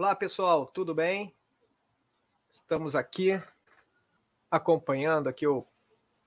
Olá, 0.00 0.16
pessoal, 0.16 0.64
tudo 0.64 0.94
bem? 0.94 1.30
Estamos 2.50 2.96
aqui 2.96 3.38
acompanhando 4.50 5.28
aqui 5.28 5.46
o 5.46 5.62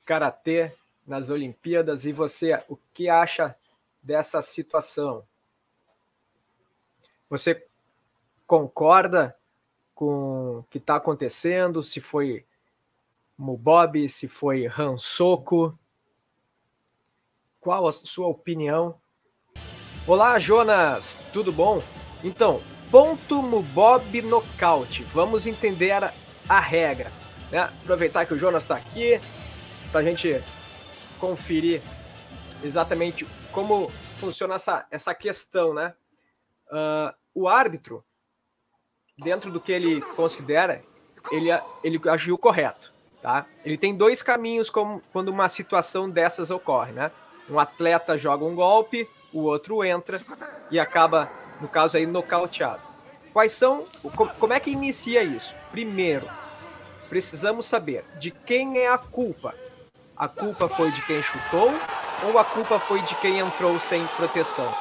karatê 0.06 0.72
nas 1.08 1.32
Olimpíadas 1.32 2.06
e 2.06 2.12
você, 2.12 2.64
o 2.70 2.78
que 2.94 3.10
acha 3.10 3.58
dessa 4.00 4.44
situação? 4.44 5.26
Você 7.28 7.66
concorda 8.46 9.36
com 9.96 10.60
o 10.60 10.64
que 10.70 10.78
está 10.78 10.98
acontecendo? 10.98 11.82
Se 11.82 12.00
foi 12.00 12.46
Mubob, 13.36 14.08
se 14.08 14.28
foi 14.28 14.68
Hansoko? 14.68 15.76
Qual 17.60 17.88
a 17.88 17.92
sua 17.92 18.28
opinião? 18.28 19.02
Olá, 20.06 20.38
Jonas, 20.38 21.18
tudo 21.34 21.52
bom? 21.52 21.80
Então, 22.24 22.62
ponto 22.94 23.42
Mubob 23.42 24.22
nocaute. 24.22 25.02
Vamos 25.06 25.48
entender 25.48 25.90
a, 25.92 26.14
a 26.48 26.60
regra. 26.60 27.12
Né? 27.50 27.58
Aproveitar 27.58 28.24
que 28.28 28.36
o 28.36 28.38
Jonas 28.38 28.62
está 28.62 28.76
aqui 28.76 29.20
para 29.92 30.02
a 30.02 30.04
gente 30.04 30.40
conferir 31.20 31.82
exatamente 32.64 33.26
como 33.52 33.92
funciona 34.16 34.54
essa, 34.54 34.86
essa 34.92 35.16
questão, 35.16 35.74
né? 35.74 35.96
Uh, 36.68 37.12
o 37.34 37.48
árbitro, 37.48 38.06
dentro 39.18 39.50
do 39.50 39.60
que 39.60 39.72
ele 39.72 40.00
considera, 40.16 40.84
ele, 41.32 41.50
ele 41.84 42.00
agiu 42.08 42.38
correto, 42.38 42.94
tá? 43.24 43.48
Ele 43.66 43.78
tem 43.78 43.96
dois 43.96 44.22
caminhos 44.22 44.70
como, 44.70 45.02
quando 45.12 45.30
uma 45.30 45.50
situação 45.50 46.08
dessas 46.08 46.52
ocorre, 46.52 46.92
né? 46.92 47.12
Um 47.50 47.58
atleta 47.58 48.20
joga 48.20 48.46
um 48.46 48.54
golpe, 48.54 49.10
o 49.34 49.42
outro 49.42 49.84
entra 49.84 50.20
e 50.70 50.80
acaba, 50.80 51.28
no 51.64 51.70
caso 51.70 51.96
aí, 51.96 52.06
nocauteado. 52.06 52.82
Quais 53.32 53.54
são, 53.54 53.86
como 54.38 54.52
é 54.52 54.60
que 54.60 54.70
inicia 54.70 55.24
isso? 55.24 55.56
Primeiro, 55.72 56.30
precisamos 57.08 57.66
saber 57.66 58.04
de 58.20 58.32
quem 58.32 58.80
é 58.80 58.90
a 58.90 58.98
culpa. 58.98 59.56
A 60.16 60.28
culpa 60.28 60.68
foi 60.68 60.92
de 60.92 61.02
quem 61.04 61.24
chutou 61.24 61.74
ou 62.26 62.38
a 62.38 62.44
culpa 62.44 62.80
foi 62.80 63.02
de 63.04 63.16
quem 63.16 63.40
entrou 63.40 63.80
sem 63.80 64.06
proteção? 64.18 64.76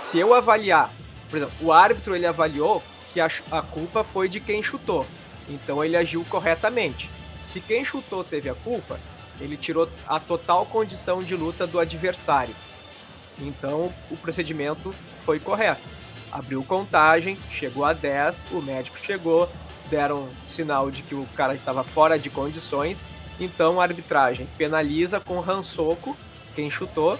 Se 0.00 0.18
eu 0.18 0.34
avaliar, 0.34 0.90
por 1.30 1.36
exemplo, 1.36 1.54
o 1.60 1.72
árbitro 1.72 2.16
ele 2.16 2.26
avaliou 2.26 2.82
que 3.14 3.20
a, 3.20 3.30
a 3.52 3.62
culpa 3.62 4.02
foi 4.02 4.28
de 4.28 4.40
quem 4.40 4.62
chutou, 4.64 5.06
então 5.48 5.84
ele 5.84 5.96
agiu 5.96 6.24
corretamente. 6.28 7.08
Se 7.44 7.60
quem 7.60 7.84
chutou 7.84 8.24
teve 8.24 8.50
a 8.50 8.54
culpa, 8.54 8.98
ele 9.40 9.56
tirou 9.56 9.88
a 10.04 10.18
total 10.18 10.66
condição 10.66 11.22
de 11.22 11.36
luta 11.36 11.64
do 11.64 11.78
adversário. 11.78 12.54
Então 13.38 13.92
o 14.10 14.16
procedimento 14.16 14.92
foi 15.20 15.38
correto. 15.38 15.82
Abriu 16.32 16.62
contagem, 16.64 17.38
chegou 17.50 17.84
a 17.84 17.92
10, 17.92 18.46
o 18.52 18.60
médico 18.60 18.98
chegou, 18.98 19.48
deram 19.88 20.28
sinal 20.44 20.90
de 20.90 21.02
que 21.02 21.14
o 21.14 21.26
cara 21.36 21.54
estava 21.54 21.84
fora 21.84 22.18
de 22.18 22.30
condições. 22.30 23.04
Então 23.38 23.80
a 23.80 23.84
arbitragem 23.84 24.46
penaliza 24.56 25.20
com 25.20 25.40
rançoco 25.40 26.16
quem 26.54 26.70
chutou 26.70 27.18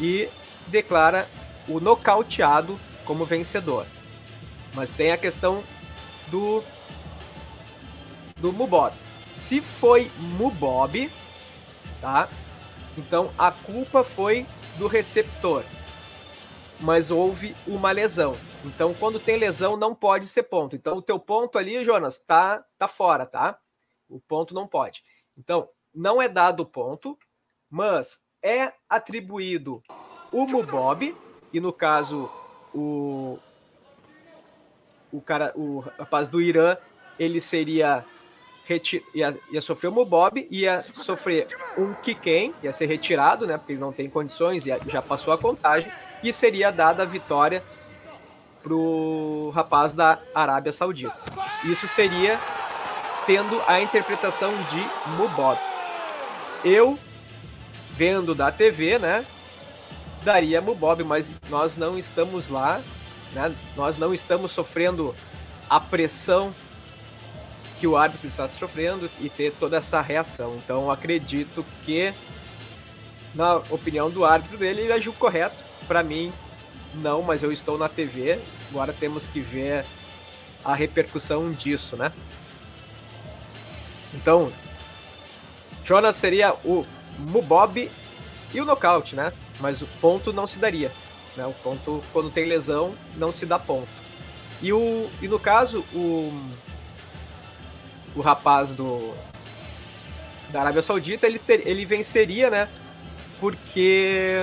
e 0.00 0.28
declara 0.68 1.28
o 1.68 1.80
nocauteado 1.80 2.78
como 3.04 3.24
vencedor. 3.24 3.86
Mas 4.74 4.90
tem 4.90 5.12
a 5.12 5.16
questão 5.16 5.62
do 6.28 6.62
do 8.38 8.52
Mubob. 8.52 8.92
Se 9.34 9.60
foi 9.60 10.10
Mubob, 10.18 11.10
tá? 12.00 12.28
Então 12.98 13.30
a 13.38 13.50
culpa 13.50 14.02
foi 14.02 14.46
do 14.78 14.86
receptor. 14.86 15.64
Mas 16.80 17.10
houve 17.10 17.56
uma 17.66 17.90
lesão. 17.90 18.34
Então 18.64 18.92
quando 18.94 19.18
tem 19.18 19.36
lesão 19.36 19.76
não 19.76 19.94
pode 19.94 20.28
ser 20.28 20.44
ponto. 20.44 20.76
Então 20.76 20.98
o 20.98 21.02
teu 21.02 21.18
ponto 21.18 21.58
ali, 21.58 21.84
Jonas, 21.84 22.18
tá 22.18 22.64
tá 22.78 22.86
fora, 22.86 23.24
tá? 23.24 23.58
O 24.08 24.20
ponto 24.20 24.54
não 24.54 24.66
pode. 24.66 25.02
Então 25.36 25.68
não 25.94 26.20
é 26.20 26.28
dado 26.28 26.60
o 26.60 26.66
ponto, 26.66 27.18
mas 27.70 28.20
é 28.42 28.72
atribuído 28.88 29.82
o 30.30 30.46
Mubob 30.46 31.16
e 31.52 31.60
no 31.60 31.72
caso 31.72 32.30
o 32.74 33.38
o 35.12 35.20
cara, 35.20 35.52
o 35.56 35.78
rapaz 35.78 36.28
do 36.28 36.40
Irã, 36.40 36.76
ele 37.18 37.40
seria 37.40 38.04
ia, 39.14 39.38
ia 39.50 39.60
sofrer 39.60 39.88
um 39.88 39.92
Mubob, 39.92 40.46
ia 40.50 40.82
sofrer 40.82 41.46
um 41.78 41.94
Kiken, 41.94 42.54
ia 42.62 42.72
ser 42.72 42.86
retirado, 42.86 43.46
né? 43.46 43.56
Porque 43.56 43.72
ele 43.72 43.80
não 43.80 43.92
tem 43.92 44.10
condições, 44.10 44.66
e 44.66 44.76
já 44.88 45.00
passou 45.00 45.32
a 45.32 45.38
contagem, 45.38 45.90
e 46.22 46.32
seria 46.32 46.70
dada 46.70 47.04
a 47.04 47.06
vitória 47.06 47.62
pro 48.62 49.52
rapaz 49.54 49.94
da 49.94 50.18
Arábia 50.34 50.72
Saudita. 50.72 51.16
Isso 51.64 51.86
seria 51.86 52.40
tendo 53.24 53.62
a 53.66 53.80
interpretação 53.80 54.52
de 54.70 55.10
Mubob. 55.16 55.58
Eu, 56.64 56.98
vendo 57.90 58.34
da 58.34 58.50
TV, 58.50 58.98
né? 58.98 59.24
Daria 60.22 60.60
Mubob, 60.60 61.04
mas 61.04 61.32
nós 61.48 61.76
não 61.76 61.96
estamos 61.96 62.48
lá, 62.48 62.80
né? 63.32 63.54
Nós 63.76 63.96
não 63.96 64.12
estamos 64.12 64.50
sofrendo 64.50 65.14
a 65.70 65.78
pressão 65.78 66.52
que 67.78 67.86
o 67.86 67.96
árbitro 67.96 68.26
está 68.26 68.48
sofrendo 68.48 69.10
e 69.20 69.28
ter 69.28 69.52
toda 69.52 69.76
essa 69.76 70.00
reação. 70.00 70.56
Então 70.56 70.90
acredito 70.90 71.64
que, 71.84 72.12
na 73.34 73.56
opinião 73.70 74.10
do 74.10 74.24
árbitro 74.24 74.58
dele, 74.58 74.82
ele 74.82 74.92
agiu 74.92 75.12
correto. 75.12 75.62
Para 75.86 76.02
mim, 76.02 76.32
não, 76.94 77.22
mas 77.22 77.42
eu 77.42 77.52
estou 77.52 77.78
na 77.78 77.88
TV. 77.88 78.40
Agora 78.70 78.92
temos 78.92 79.26
que 79.26 79.40
ver 79.40 79.84
a 80.64 80.74
repercussão 80.74 81.52
disso, 81.52 81.96
né? 81.96 82.12
Então, 84.14 84.50
Jonas 85.84 86.16
seria 86.16 86.54
o 86.64 86.84
Mubob 87.18 87.90
e 88.52 88.60
o 88.60 88.64
nocaute, 88.64 89.14
né? 89.14 89.32
Mas 89.60 89.82
o 89.82 89.86
ponto 90.00 90.32
não 90.32 90.46
se 90.46 90.58
daria. 90.58 90.90
Né? 91.36 91.46
O 91.46 91.52
ponto, 91.52 92.00
quando 92.12 92.30
tem 92.30 92.46
lesão, 92.46 92.94
não 93.16 93.32
se 93.32 93.46
dá 93.46 93.58
ponto. 93.58 93.88
E, 94.62 94.72
o, 94.72 95.08
e 95.20 95.28
no 95.28 95.38
caso, 95.38 95.84
o, 95.92 96.32
o 98.16 98.20
rapaz 98.20 98.70
do 98.70 99.14
da 100.48 100.60
Arábia 100.60 100.80
Saudita, 100.80 101.26
ele, 101.26 101.38
ter, 101.38 101.66
ele 101.66 101.84
venceria, 101.84 102.48
né? 102.48 102.68
Porque 103.38 104.40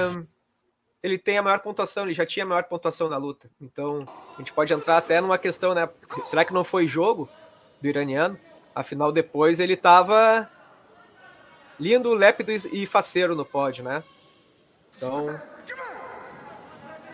ele 1.02 1.18
tem 1.18 1.38
a 1.38 1.44
maior 1.44 1.60
pontuação, 1.60 2.04
ele 2.04 2.14
já 2.14 2.26
tinha 2.26 2.46
a 2.46 2.48
maior 2.48 2.64
pontuação 2.66 3.10
na 3.10 3.18
luta. 3.18 3.50
Então, 3.60 4.08
a 4.36 4.38
gente 4.38 4.54
pode 4.54 4.74
entrar 4.74 4.98
até 4.98 5.20
numa 5.20 5.38
questão, 5.38 5.74
né? 5.74 5.90
Será 6.26 6.46
que 6.46 6.54
não 6.54 6.64
foi 6.64 6.88
jogo 6.88 7.28
do 7.82 7.88
iraniano? 7.88 8.38
Afinal, 8.76 9.12
depois 9.12 9.60
ele 9.60 9.76
tava 9.76 10.50
lindo, 11.80 12.14
lépido 12.14 12.52
e 12.52 12.86
faceiro 12.86 13.34
no 13.34 13.46
pódio, 13.46 13.84
né? 13.84 14.04
Então, 14.96 15.42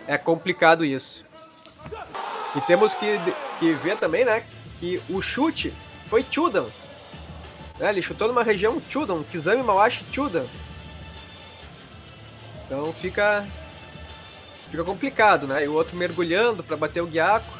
é 0.08 0.18
complicado 0.18 0.84
isso. 0.84 1.24
E 2.56 2.62
temos 2.62 2.94
que, 2.94 3.18
que 3.60 3.74
ver 3.74 3.98
também, 3.98 4.26
né? 4.26 4.44
Que 4.80 5.02
o 5.10 5.22
chute 5.22 5.74
foi 6.10 6.26
Chudan. 6.30 6.66
Né? 7.78 7.90
Ele 7.90 8.02
chutou 8.02 8.28
numa 8.28 8.44
região 8.44 8.82
Chudan, 8.90 9.24
Kizami 9.24 9.62
Mawashi 9.62 10.04
Chudan. 10.12 10.46
Então 12.66 12.92
fica 12.94 13.48
fica 14.70 14.84
complicado, 14.84 15.48
né? 15.48 15.64
E 15.64 15.68
o 15.68 15.74
outro 15.74 15.96
mergulhando 15.96 16.64
para 16.64 16.76
bater 16.76 17.02
o 17.02 17.08
Guiaco. 17.08 17.58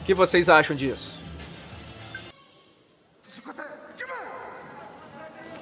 O 0.00 0.04
que 0.04 0.14
vocês 0.14 0.48
acham 0.48 0.74
disso? 0.74 1.20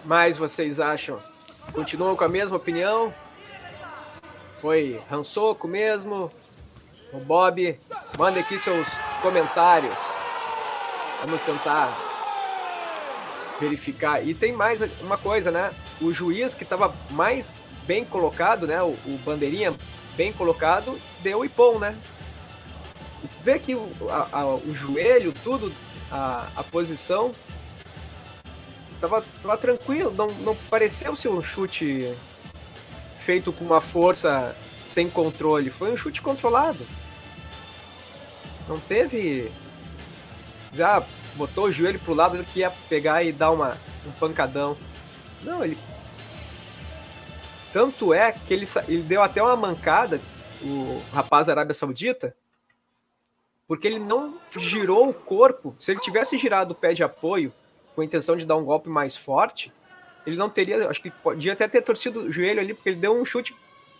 Mas 0.04 0.36
vocês 0.36 0.80
acham? 0.80 1.22
Continuam 1.72 2.16
com 2.16 2.24
a 2.24 2.28
mesma 2.28 2.56
opinião? 2.56 3.14
Foi 4.60 5.00
Hansoku 5.10 5.68
mesmo? 5.68 6.32
O 7.12 7.20
Bob? 7.20 7.78
Manda 8.18 8.40
aqui 8.40 8.58
seus 8.58 8.88
comentários. 9.22 10.19
Vamos 11.22 11.42
tentar 11.42 11.94
verificar. 13.60 14.26
E 14.26 14.32
tem 14.34 14.52
mais 14.52 14.80
uma 15.02 15.18
coisa, 15.18 15.50
né? 15.50 15.70
O 16.00 16.12
juiz 16.12 16.54
que 16.54 16.64
estava 16.64 16.94
mais 17.10 17.52
bem 17.86 18.04
colocado, 18.04 18.66
né? 18.66 18.82
O, 18.82 18.96
o, 19.04 19.20
bandeirinha 19.24 19.74
bem 20.16 20.32
colocado, 20.32 20.98
deu 21.20 21.44
ipom, 21.44 21.78
né? 21.78 21.96
Vê 23.42 23.58
que 23.58 23.74
o, 23.74 23.90
a, 24.08 24.46
o 24.46 24.74
joelho, 24.74 25.32
tudo, 25.44 25.72
a, 26.10 26.48
a 26.56 26.62
posição 26.62 27.32
tava, 29.00 29.22
tava 29.42 29.56
tranquilo, 29.56 30.12
não, 30.12 30.26
não 30.26 30.54
pareceu 30.68 31.14
ser 31.14 31.28
um 31.28 31.42
chute 31.42 32.14
feito 33.20 33.52
com 33.52 33.64
uma 33.64 33.80
força 33.80 34.56
sem 34.86 35.08
controle, 35.08 35.70
foi 35.70 35.92
um 35.92 35.96
chute 35.96 36.22
controlado. 36.22 36.86
Não 38.68 38.78
teve 38.78 39.50
já 40.72 41.02
botou 41.34 41.66
o 41.66 41.72
joelho 41.72 41.98
pro 42.00 42.14
lado, 42.14 42.42
que 42.44 42.60
ia 42.60 42.70
pegar 42.88 43.22
e 43.22 43.32
dar 43.32 43.50
uma, 43.50 43.76
um 44.06 44.12
pancadão. 44.12 44.76
Não, 45.42 45.64
ele. 45.64 45.78
Tanto 47.72 48.12
é 48.12 48.32
que 48.32 48.52
ele, 48.52 48.66
ele 48.88 49.02
deu 49.02 49.22
até 49.22 49.42
uma 49.42 49.56
mancada, 49.56 50.20
o 50.62 51.00
rapaz 51.12 51.46
da 51.46 51.52
Arábia 51.52 51.74
Saudita, 51.74 52.34
porque 53.66 53.86
ele 53.86 54.00
não 54.00 54.38
girou 54.58 55.08
o 55.08 55.14
corpo. 55.14 55.74
Se 55.78 55.92
ele 55.92 56.00
tivesse 56.00 56.36
girado 56.36 56.72
o 56.72 56.74
pé 56.74 56.92
de 56.92 57.04
apoio 57.04 57.52
com 57.94 58.00
a 58.00 58.04
intenção 58.04 58.36
de 58.36 58.44
dar 58.44 58.56
um 58.56 58.64
golpe 58.64 58.88
mais 58.88 59.16
forte, 59.16 59.72
ele 60.26 60.36
não 60.36 60.50
teria. 60.50 60.88
Acho 60.88 61.00
que 61.00 61.10
podia 61.10 61.52
até 61.52 61.68
ter 61.68 61.82
torcido 61.82 62.22
o 62.22 62.32
joelho 62.32 62.60
ali, 62.60 62.74
porque 62.74 62.88
ele 62.90 63.00
deu 63.00 63.18
um 63.18 63.24
chute 63.24 63.54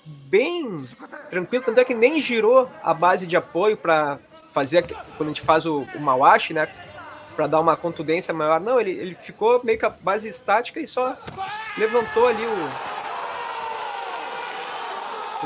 bem 0.04 0.84
tranquilo, 1.28 1.64
tanto 1.64 1.78
é 1.78 1.84
que 1.84 1.94
nem 1.94 2.18
girou 2.18 2.68
a 2.82 2.94
base 2.94 3.26
de 3.26 3.36
apoio 3.36 3.76
para 3.76 4.18
fazer 4.52 4.84
quando 5.16 5.28
a 5.28 5.32
gente 5.32 5.40
faz 5.40 5.64
o, 5.66 5.86
o 5.94 6.00
mawashi, 6.00 6.52
né? 6.52 6.68
Para 7.36 7.46
dar 7.46 7.60
uma 7.60 7.76
contundência 7.76 8.34
maior. 8.34 8.60
Não, 8.60 8.80
ele, 8.80 8.90
ele 8.90 9.14
ficou 9.14 9.60
meio 9.64 9.78
que 9.78 9.86
a 9.86 9.90
base 9.90 10.28
estática 10.28 10.80
e 10.80 10.86
só 10.86 11.16
levantou 11.78 12.26
ali 12.26 12.44
o, 12.44 12.70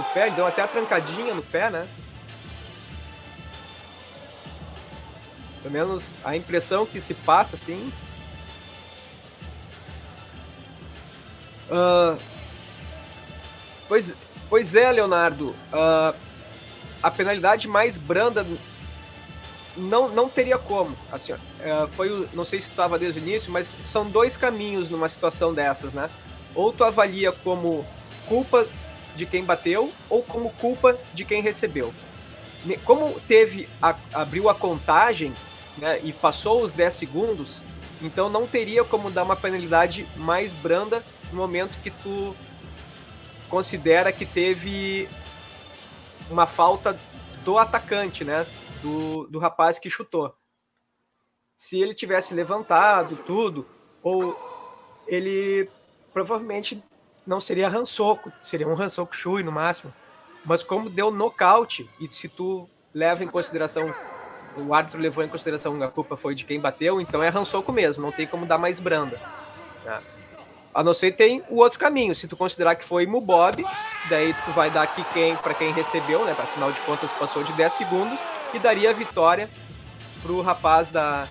o 0.01 0.05
pé, 0.12 0.27
ele 0.27 0.37
deu 0.37 0.47
até 0.47 0.62
a 0.62 0.69
trancadinha 0.69 1.35
no 1.35 1.43
pé, 1.43 1.71
né? 1.71 1.87
Pelo 5.62 5.73
menos 5.73 6.11
a 6.23 6.37
impressão 6.37 6.85
que 6.85 7.01
se 7.01 7.15
passa, 7.15 7.56
assim. 7.56 7.93
Uh, 11.71 12.19
pois, 13.89 14.15
pois 14.51 14.75
é, 14.75 14.93
Leonardo. 14.93 15.51
Uh, 15.73 16.15
a 17.03 17.11
penalidade 17.11 17.67
mais 17.69 17.97
branda 17.97 18.47
não, 19.76 20.09
não 20.09 20.29
teria 20.29 20.59
como. 20.59 20.97
Assim, 21.11 21.32
uh, 21.32 21.38
foi 21.91 22.11
o, 22.11 22.29
não 22.32 22.44
sei 22.44 22.61
se 22.61 22.69
tu 22.69 22.73
estava 22.73 22.99
desde 22.99 23.21
o 23.21 23.23
início, 23.23 23.53
mas 23.53 23.76
são 23.85 24.09
dois 24.09 24.37
caminhos 24.37 24.91
numa 24.91 25.09
situação 25.09 25.53
dessas, 25.53 25.93
né? 25.93 26.09
Ou 26.55 26.73
tu 26.73 26.85
avalia 26.85 27.32
como 27.32 27.85
culpa 28.26 28.67
de 29.17 29.26
quem 29.26 29.44
bateu 29.44 29.93
ou 30.09 30.23
como 30.23 30.50
culpa 30.50 30.97
de 31.12 31.25
quem 31.25 31.43
recebeu. 31.43 31.93
Como 32.85 33.21
teve 33.29 33.69
a, 33.81 33.94
abriu 34.12 34.49
a 34.49 34.55
contagem, 34.55 35.32
né, 35.77 36.00
e 36.03 36.12
passou 36.12 36.62
os 36.62 36.73
10 36.73 36.94
segundos, 36.94 37.62
então 38.00 38.29
não 38.29 38.47
teria 38.47 38.85
como 38.85 39.11
dar 39.11 39.25
uma 39.25 39.37
penalidade 39.37 40.06
mais 40.17 40.55
branda 40.55 41.03
no 41.31 41.38
momento 41.38 41.77
que 41.82 41.91
tu 41.91 42.35
considera 43.49 44.12
que 44.12 44.25
teve 44.25 45.09
uma 46.31 46.47
falta 46.47 46.99
do 47.44 47.59
atacante, 47.59 48.25
né? 48.25 48.47
Do, 48.85 49.27
do 49.29 49.39
rapaz 49.39 49.79
que 49.79 49.89
chutou. 49.89 50.35
Se 51.57 51.81
ele 51.81 51.95
tivesse 51.95 52.35
levantado 52.35 53.17
tudo, 53.25 53.67
ou 54.03 54.37
ele 55.07 55.71
provavelmente 56.13 56.85
não 57.27 57.41
seria 57.41 57.69
Hansoku, 57.69 58.31
seria 58.43 58.69
um 58.69 58.79
Hansoku 58.79 59.17
Shui 59.17 59.43
no 59.43 59.51
máximo. 59.51 59.93
Mas 60.45 60.63
como 60.63 60.91
deu 60.91 61.11
nocaute, 61.11 61.89
e 61.99 62.13
se 62.13 62.29
tu 62.29 62.69
leva 62.93 63.25
em 63.25 63.29
consideração 63.29 63.93
o 64.57 64.75
árbitro 64.75 65.01
levou 65.01 65.25
em 65.25 65.29
consideração 65.29 65.83
a 65.83 65.89
culpa 65.89 66.17
foi 66.17 66.35
de 66.35 66.45
quem 66.45 66.61
bateu, 66.61 67.01
então 67.01 67.23
é 67.23 67.29
Hansoku 67.29 67.73
mesmo, 67.73 68.05
não 68.05 68.13
tem 68.13 68.27
como 68.27 68.47
dar 68.47 68.59
mais 68.59 68.79
branda. 68.79 69.21
Né? 69.85 70.03
A 70.73 70.83
não 70.83 70.95
ser 70.95 71.13
tem 71.13 71.43
o 71.49 71.57
outro 71.57 71.79
caminho, 71.79 72.15
se 72.15 72.29
tu 72.29 72.37
considerar 72.37 72.77
que 72.77 72.85
foi 72.85 73.07
Mubob, 73.07 73.65
daí 74.09 74.35
tu 74.45 74.53
vai 74.53 74.71
dar 74.71 74.83
aqui 74.83 75.05
quem 75.12 75.37
para 75.37 75.55
quem 75.55 75.73
recebeu, 75.73 76.25
né? 76.25 76.35
Afinal 76.39 76.73
de 76.73 76.81
contas 76.81 77.11
passou 77.12 77.43
de 77.43 77.53
10 77.53 77.73
segundos 77.73 78.21
e 78.53 78.59
daria 78.59 78.91
a 78.91 78.93
vitória 78.93 79.49
pro 80.23 80.41
rapaz 80.41 80.89
da, 80.89 81.27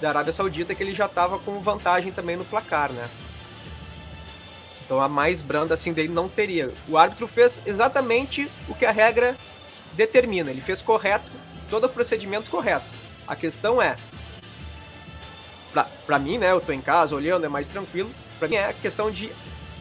da 0.00 0.08
Arábia 0.08 0.32
Saudita 0.32 0.74
que 0.74 0.82
ele 0.82 0.94
já 0.94 1.06
estava 1.06 1.38
com 1.38 1.60
vantagem 1.60 2.12
também 2.12 2.36
no 2.36 2.44
placar, 2.44 2.92
né? 2.92 3.08
Então 4.84 5.00
a 5.00 5.08
mais 5.08 5.40
branda 5.40 5.74
assim 5.74 5.92
dele 5.92 6.12
não 6.12 6.28
teria. 6.28 6.72
O 6.88 6.98
árbitro 6.98 7.26
fez 7.26 7.60
exatamente 7.64 8.50
o 8.68 8.74
que 8.74 8.84
a 8.84 8.90
regra 8.90 9.36
determina. 9.94 10.50
Ele 10.50 10.60
fez 10.60 10.82
correto 10.82 11.30
todo 11.70 11.84
o 11.84 11.88
procedimento 11.88 12.50
correto. 12.50 12.84
A 13.26 13.34
questão 13.34 13.80
é, 13.80 13.96
para 16.04 16.18
mim, 16.18 16.36
né, 16.36 16.50
eu 16.50 16.60
tô 16.60 16.72
em 16.72 16.80
casa 16.80 17.16
olhando, 17.16 17.46
é 17.46 17.48
mais 17.48 17.68
tranquilo. 17.68 18.10
Para 18.38 18.48
mim 18.48 18.56
é 18.56 18.74
questão 18.74 19.10
de 19.10 19.32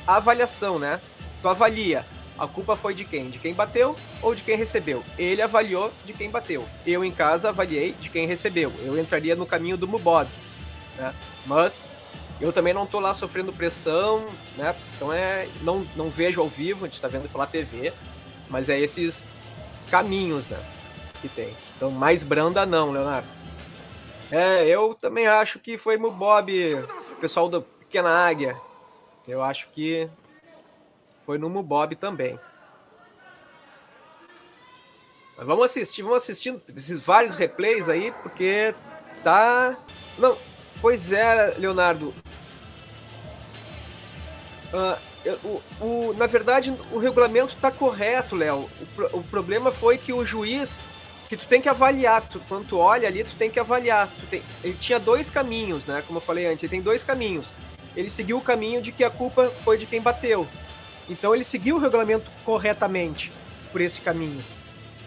avaliação, 0.08 0.80
né? 0.80 1.02
Tu 1.42 1.48
avalia, 1.48 2.06
a 2.42 2.48
culpa 2.48 2.76
foi 2.76 2.96
de 2.96 3.06
quem? 3.06 3.30
De 3.30 3.38
quem 3.38 3.54
bateu 3.54 3.96
ou 4.20 4.34
de 4.34 4.42
quem 4.42 4.58
recebeu? 4.58 5.04
Ele 5.16 5.44
avaliou 5.44 5.94
de 6.04 6.12
quem 6.12 6.28
bateu. 6.28 6.66
Eu 6.88 7.06
em 7.06 7.12
casa 7.12 7.50
avaliei 7.50 7.92
de 7.92 8.10
quem 8.10 8.26
recebeu. 8.26 8.74
Eu 8.84 9.00
entraria 9.00 9.36
no 9.36 9.46
caminho 9.46 9.78
do 9.78 9.88
Mubob, 9.88 10.28
né? 10.98 11.14
Mas 11.46 11.86
eu 12.40 12.52
também 12.52 12.74
não 12.74 12.88
tô 12.88 13.00
lá 13.00 13.14
sofrendo 13.14 13.54
pressão, 13.54 14.26
né? 14.58 14.76
Então 14.96 15.14
é, 15.14 15.48
não, 15.62 15.86
não 15.96 16.10
vejo 16.10 16.42
ao 16.42 16.48
vivo, 16.48 16.86
a 16.86 16.88
gente 16.88 17.00
tá 17.00 17.08
vendo 17.08 17.30
pela 17.30 17.46
TV, 17.46 17.94
mas 18.50 18.70
é 18.70 18.80
esses 18.80 19.28
caminhos, 19.92 20.50
né? 20.50 20.60
Que 21.22 21.30
tem. 21.30 21.54
Então, 21.78 21.92
mais 21.92 22.24
branda 22.24 22.66
não, 22.66 22.90
Leonardo. 22.90 23.28
É, 24.32 24.66
eu 24.66 24.96
também 24.96 25.28
acho 25.28 25.60
que 25.60 25.78
foi 25.78 25.96
o 25.98 26.10
Bob, 26.10 26.74
o 27.12 27.16
pessoal 27.18 27.48
do 27.48 27.62
Pequena 27.62 28.10
Águia. 28.10 28.58
Eu 29.28 29.44
acho 29.44 29.70
que 29.70 30.10
foi 31.26 31.38
no 31.38 31.50
Mubob 31.50 31.96
também. 31.96 32.40
Mas 35.38 35.48
vamos 35.48 35.66
assistir, 35.66 36.02
vamos 36.04 36.18
assistindo 36.18 36.62
esses 36.76 37.04
vários 37.04 37.36
replays 37.36 37.90
aí, 37.90 38.12
porque 38.22 38.76
tá. 39.24 39.78
Não, 40.18 40.38
pois 40.82 41.12
é, 41.12 41.56
Leonardo. 41.58 42.14
Uh, 44.74 45.12
o, 45.44 45.86
o, 45.86 46.14
na 46.14 46.28
verdade, 46.28 46.76
o 46.92 46.98
regulamento 46.98 47.54
está 47.54 47.72
correto, 47.72 48.36
Léo. 48.36 48.70
O, 49.14 49.18
o 49.18 49.24
problema 49.24 49.72
foi 49.72 49.98
que 49.98 50.14
o 50.14 50.26
juiz 50.26 50.82
que 51.32 51.38
tu 51.38 51.48
tem 51.48 51.62
que 51.62 51.70
avaliar. 51.70 52.22
Tu, 52.28 52.42
quando 52.42 52.68
tu 52.68 52.78
olha 52.78 53.08
ali, 53.08 53.24
tu 53.24 53.36
tem 53.36 53.50
que 53.50 53.60
avaliar. 53.60 54.10
Tem, 54.30 54.44
ele 54.62 54.76
tinha 54.76 55.00
dois 55.00 55.30
caminhos, 55.30 55.86
né? 55.86 56.04
Como 56.06 56.18
eu 56.18 56.22
falei 56.22 56.46
antes, 56.46 56.64
ele 56.64 56.70
tem 56.70 56.82
dois 56.82 57.06
caminhos. 57.06 57.54
Ele 57.96 58.10
seguiu 58.10 58.38
o 58.38 58.42
caminho 58.42 58.82
de 58.82 58.92
que 58.92 59.02
a 59.02 59.10
culpa 59.10 59.46
foi 59.46 59.78
de 59.78 59.86
quem 59.86 60.02
bateu. 60.02 60.46
Então 61.10 61.34
ele 61.34 61.44
seguiu 61.44 61.76
o 61.76 61.80
regulamento 61.80 62.30
corretamente 62.44 63.32
por 63.72 63.82
esse 63.82 64.00
caminho. 64.02 64.44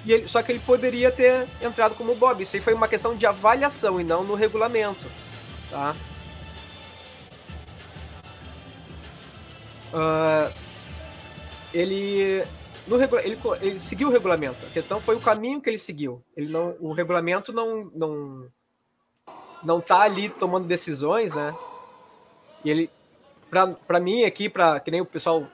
E 0.04 0.12
ele, 0.12 0.28
só 0.28 0.42
que 0.42 0.52
ele 0.52 0.60
poderia 0.60 1.10
ter 1.10 1.48
entrado 1.62 1.94
como 1.94 2.14
Bob. 2.14 2.42
Isso 2.42 2.56
aí 2.56 2.62
foi 2.62 2.74
uma 2.74 2.88
questão 2.88 3.14
de 3.14 3.26
avaliação 3.26 4.00
e 4.00 4.04
não 4.04 4.22
no 4.22 4.34
regulamento. 4.34 5.06
Tá? 5.70 5.96
Uh, 9.92 10.52
ele 11.72 12.44
no, 12.86 13.02
ele, 13.20 13.38
ele 13.60 13.80
seguiu 13.80 14.08
o 14.08 14.10
regulamento. 14.10 14.64
A 14.66 14.70
questão 14.70 15.00
foi 15.00 15.16
o 15.16 15.20
caminho 15.20 15.60
que 15.60 15.70
ele 15.70 15.78
seguiu. 15.78 16.22
Ele 16.36 16.52
não, 16.52 16.76
o 16.80 16.92
regulamento 16.92 17.52
não, 17.52 17.90
não, 17.94 18.46
não 19.62 19.80
tá 19.80 20.00
ali 20.00 20.28
tomando 20.28 20.66
decisões, 20.66 21.34
né? 21.34 21.54
E 22.64 22.70
ele, 22.70 22.90
para 23.50 24.00
mim 24.00 24.24
aqui, 24.24 24.48
para 24.48 24.78
que 24.80 24.90
nem 24.90 25.00
o 25.00 25.06
pessoal, 25.06 25.46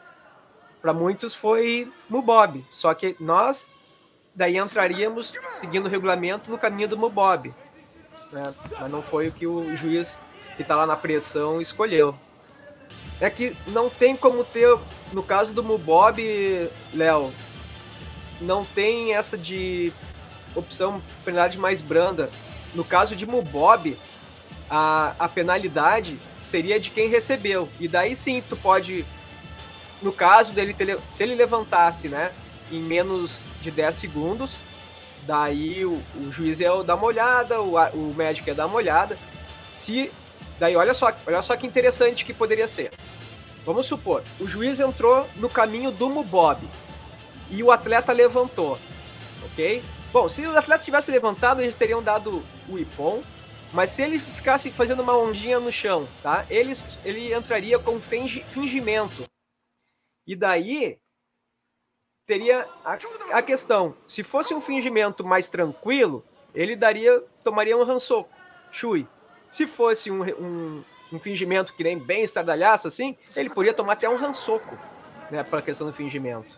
para 0.80 0.92
muitos 0.92 1.34
foi 1.34 1.90
Mubob. 2.08 2.64
Só 2.70 2.92
que 2.94 3.16
nós 3.20 3.70
daí 4.34 4.56
entraríamos 4.56 5.34
seguindo 5.52 5.86
o 5.86 5.88
regulamento 5.88 6.50
no 6.50 6.58
caminho 6.58 6.88
do 6.88 6.96
Mubob, 6.96 7.54
né? 8.32 8.54
Mas 8.78 8.90
não 8.90 9.02
foi 9.02 9.28
o 9.28 9.32
que 9.32 9.46
o 9.46 9.74
juiz 9.76 10.20
que 10.56 10.62
está 10.62 10.76
lá 10.76 10.86
na 10.86 10.96
pressão 10.96 11.60
escolheu 11.60 12.14
é 13.20 13.28
que 13.28 13.54
não 13.66 13.90
tem 13.90 14.16
como 14.16 14.42
ter, 14.42 14.76
no 15.12 15.22
caso 15.22 15.52
do 15.52 15.62
Mubob, 15.62 16.20
Léo, 16.94 17.32
não 18.40 18.64
tem 18.64 19.14
essa 19.14 19.36
de 19.36 19.92
opção 20.54 21.02
penalidade 21.22 21.58
mais 21.58 21.82
branda. 21.82 22.30
No 22.74 22.82
caso 22.82 23.14
de 23.14 23.26
Mubob, 23.26 23.96
a, 24.70 25.14
a 25.18 25.28
penalidade 25.28 26.18
seria 26.40 26.80
de 26.80 26.90
quem 26.90 27.08
recebeu. 27.08 27.68
E 27.78 27.86
daí 27.86 28.16
sim, 28.16 28.42
tu 28.48 28.56
pode, 28.56 29.04
no 30.02 30.12
caso 30.12 30.52
dele, 30.52 30.74
se 31.08 31.22
ele 31.22 31.34
levantasse, 31.34 32.08
né, 32.08 32.32
em 32.70 32.80
menos 32.80 33.40
de 33.60 33.70
10 33.70 33.94
segundos, 33.94 34.58
daí 35.26 35.84
o, 35.84 36.02
o 36.16 36.30
juiz 36.30 36.60
ia 36.60 36.70
dar 36.82 36.94
uma 36.94 37.06
olhada, 37.06 37.60
o, 37.60 37.76
o 37.94 38.14
médico 38.14 38.48
ia 38.48 38.54
dar 38.54 38.66
uma 38.66 38.76
olhada. 38.76 39.18
Se 39.74 40.10
Daí, 40.60 40.76
olha 40.76 40.92
só, 40.92 41.10
olha 41.26 41.40
só 41.40 41.56
que 41.56 41.66
interessante 41.66 42.22
que 42.22 42.34
poderia 42.34 42.68
ser. 42.68 42.92
Vamos 43.64 43.86
supor, 43.86 44.22
o 44.38 44.46
juiz 44.46 44.78
entrou 44.78 45.26
no 45.36 45.48
caminho 45.48 45.90
do 45.90 46.10
Mubob 46.10 46.60
e 47.50 47.62
o 47.62 47.72
atleta 47.72 48.12
levantou, 48.12 48.78
ok? 49.42 49.82
Bom, 50.12 50.28
se 50.28 50.42
o 50.42 50.56
atleta 50.56 50.84
tivesse 50.84 51.10
levantado, 51.10 51.62
eles 51.62 51.74
teriam 51.74 52.02
dado 52.02 52.42
o 52.68 52.78
ipom, 52.78 53.22
mas 53.72 53.90
se 53.90 54.02
ele 54.02 54.18
ficasse 54.18 54.70
fazendo 54.70 55.00
uma 55.00 55.16
ondinha 55.16 55.58
no 55.58 55.72
chão, 55.72 56.06
tá? 56.22 56.44
Ele, 56.50 56.76
ele 57.06 57.34
entraria 57.34 57.78
com 57.78 57.98
fingimento. 57.98 59.24
E 60.30 60.36
daí 60.36 60.96
teria 62.24 62.64
a, 62.84 62.96
a 63.32 63.42
questão, 63.42 63.96
se 64.06 64.22
fosse 64.22 64.54
um 64.54 64.60
fingimento 64.60 65.24
mais 65.24 65.48
tranquilo, 65.48 66.24
ele 66.54 66.76
daria, 66.76 67.20
tomaria 67.42 67.76
um 67.76 67.82
Hansou, 67.82 68.28
Shui. 68.70 69.08
Se 69.50 69.66
fosse 69.66 70.08
um, 70.08 70.22
um, 70.22 70.84
um 71.12 71.18
fingimento 71.18 71.74
que 71.74 71.82
nem 71.82 71.98
bem 71.98 72.22
estardalhaço 72.22 72.86
assim, 72.86 73.18
ele 73.34 73.50
poderia 73.50 73.74
tomar 73.74 73.94
até 73.94 74.08
um 74.08 74.14
rançoco, 74.14 74.78
né, 75.32 75.42
para 75.42 75.58
a 75.58 75.62
questão 75.62 75.88
do 75.88 75.92
fingimento. 75.92 76.56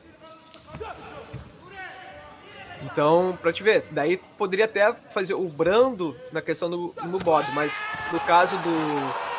Então, 2.82 3.38
para 3.40 3.54
te 3.54 3.62
ver, 3.62 3.86
daí 3.90 4.18
poderia 4.36 4.66
até 4.66 4.92
fazer 5.14 5.32
o 5.32 5.48
brando 5.48 6.14
na 6.30 6.42
questão 6.42 6.68
do, 6.68 6.88
do 6.88 7.18
Bob, 7.18 7.50
mas 7.54 7.80
no 8.12 8.20
caso 8.20 8.54
do 8.58 9.31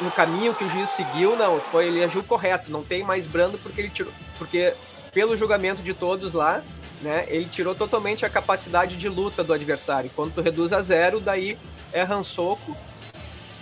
no 0.00 0.10
caminho 0.10 0.54
que 0.54 0.64
o 0.64 0.68
juiz 0.68 0.90
seguiu, 0.90 1.36
não, 1.36 1.60
foi 1.60 1.86
ele 1.86 2.04
agiu 2.04 2.22
correto, 2.22 2.70
não 2.70 2.82
tem 2.82 3.02
mais 3.02 3.26
brando 3.26 3.58
porque 3.58 3.80
ele 3.80 3.90
tirou, 3.90 4.12
porque 4.38 4.74
pelo 5.12 5.36
julgamento 5.36 5.82
de 5.82 5.94
todos 5.94 6.32
lá, 6.32 6.62
né, 7.00 7.24
ele 7.28 7.46
tirou 7.46 7.74
totalmente 7.74 8.24
a 8.24 8.30
capacidade 8.30 8.96
de 8.96 9.08
luta 9.08 9.42
do 9.42 9.52
adversário. 9.52 10.10
Quando 10.14 10.34
tu 10.34 10.40
reduz 10.40 10.72
a 10.72 10.82
zero, 10.82 11.20
daí 11.20 11.58
é 11.92 12.02
rançoco 12.02 12.76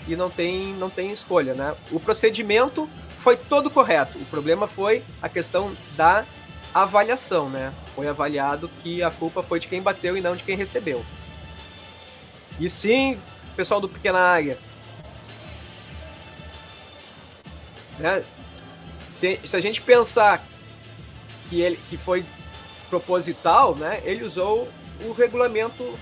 e 0.06 0.16
não 0.16 0.30
tem 0.30 0.74
não 0.74 0.90
tem 0.90 1.12
escolha, 1.12 1.54
né? 1.54 1.74
O 1.90 2.00
procedimento 2.00 2.88
foi 3.18 3.36
todo 3.36 3.70
correto. 3.70 4.18
O 4.18 4.24
problema 4.26 4.66
foi 4.66 5.02
a 5.22 5.28
questão 5.28 5.74
da 5.96 6.24
avaliação, 6.74 7.48
né? 7.48 7.72
Foi 7.94 8.08
avaliado 8.08 8.70
que 8.82 9.02
a 9.02 9.10
culpa 9.10 9.42
foi 9.42 9.60
de 9.60 9.68
quem 9.68 9.80
bateu 9.80 10.16
e 10.16 10.20
não 10.20 10.34
de 10.34 10.42
quem 10.42 10.56
recebeu. 10.56 11.04
E 12.58 12.68
sim, 12.68 13.18
pessoal 13.56 13.80
do 13.80 13.88
Pequena 13.88 14.18
Águia. 14.18 14.58
Né? 17.98 18.24
Se, 19.10 19.38
se 19.44 19.56
a 19.56 19.60
gente 19.60 19.80
pensar 19.80 20.44
que 21.48 21.60
ele 21.60 21.78
que 21.88 21.96
foi 21.96 22.24
proposital, 22.88 23.74
né? 23.76 24.00
Ele 24.04 24.24
usou 24.24 24.68
o 25.04 25.12
regulamento 25.12 25.98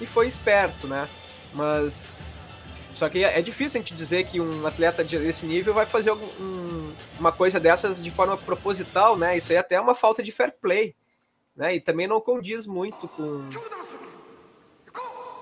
e 0.00 0.06
foi 0.06 0.26
esperto, 0.26 0.86
né? 0.86 1.08
Mas 1.52 2.14
só 2.94 3.08
que 3.08 3.22
é 3.22 3.42
difícil 3.42 3.78
a 3.78 3.82
gente 3.82 3.94
dizer 3.94 4.24
que 4.24 4.40
um 4.40 4.66
atleta 4.66 5.04
desse 5.04 5.44
nível 5.44 5.74
vai 5.74 5.84
fazer 5.84 6.12
um, 6.12 6.94
uma 7.20 7.30
coisa 7.30 7.60
dessas 7.60 8.02
de 8.02 8.10
forma 8.10 8.38
proposital, 8.38 9.18
né? 9.18 9.36
Isso 9.36 9.52
aí 9.52 9.58
até 9.58 9.74
é 9.74 9.80
uma 9.80 9.94
falta 9.94 10.22
de 10.22 10.32
fair 10.32 10.52
play, 10.60 10.94
né? 11.54 11.74
E 11.74 11.80
também 11.80 12.06
não 12.06 12.20
condiz 12.20 12.66
muito 12.66 13.06
com 13.08 13.48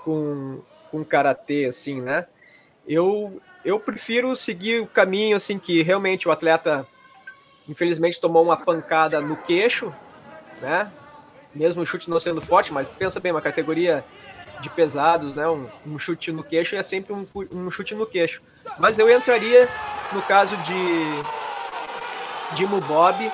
com, 0.05 0.61
com 0.91 1.05
karatê, 1.05 1.67
assim, 1.67 2.01
né? 2.01 2.27
Eu 2.87 3.41
eu 3.65 3.81
prefiro 3.81 4.37
seguir 4.37 4.83
o 4.83 4.87
caminho 4.87 5.37
assim 5.37 5.59
que 5.59 5.83
realmente 5.83 6.29
o 6.29 6.31
atleta 6.31 6.87
infelizmente 7.69 8.21
tomou 8.21 8.43
uma 8.43 8.57
pancada 8.57 9.21
no 9.21 9.37
queixo, 9.37 9.93
né? 10.61 10.91
Mesmo 11.55 11.83
o 11.83 11.87
chute 11.87 12.11
não 12.11 12.21
sendo 12.21 12.41
forte, 12.41 12.73
mas 12.73 12.89
pensa 12.89 13.21
bem, 13.21 13.33
uma 13.33 13.41
categoria 13.41 14.05
de 14.61 14.69
pesados, 14.69 15.35
né? 15.35 15.49
Um, 15.49 15.67
um, 15.87 15.99
chute 15.99 16.31
no 16.31 16.45
queixo 16.45 16.77
é 16.77 16.83
sempre 16.83 17.13
um, 17.13 17.27
um, 17.53 17.71
chute 17.71 17.95
no 17.95 18.07
queixo. 18.07 18.43
Mas 18.79 18.99
eu 18.99 19.11
entraria 19.11 19.69
no 20.13 20.21
caso 20.23 20.57
de 20.59 20.75
de 22.55 22.67
Mubob 22.67 23.33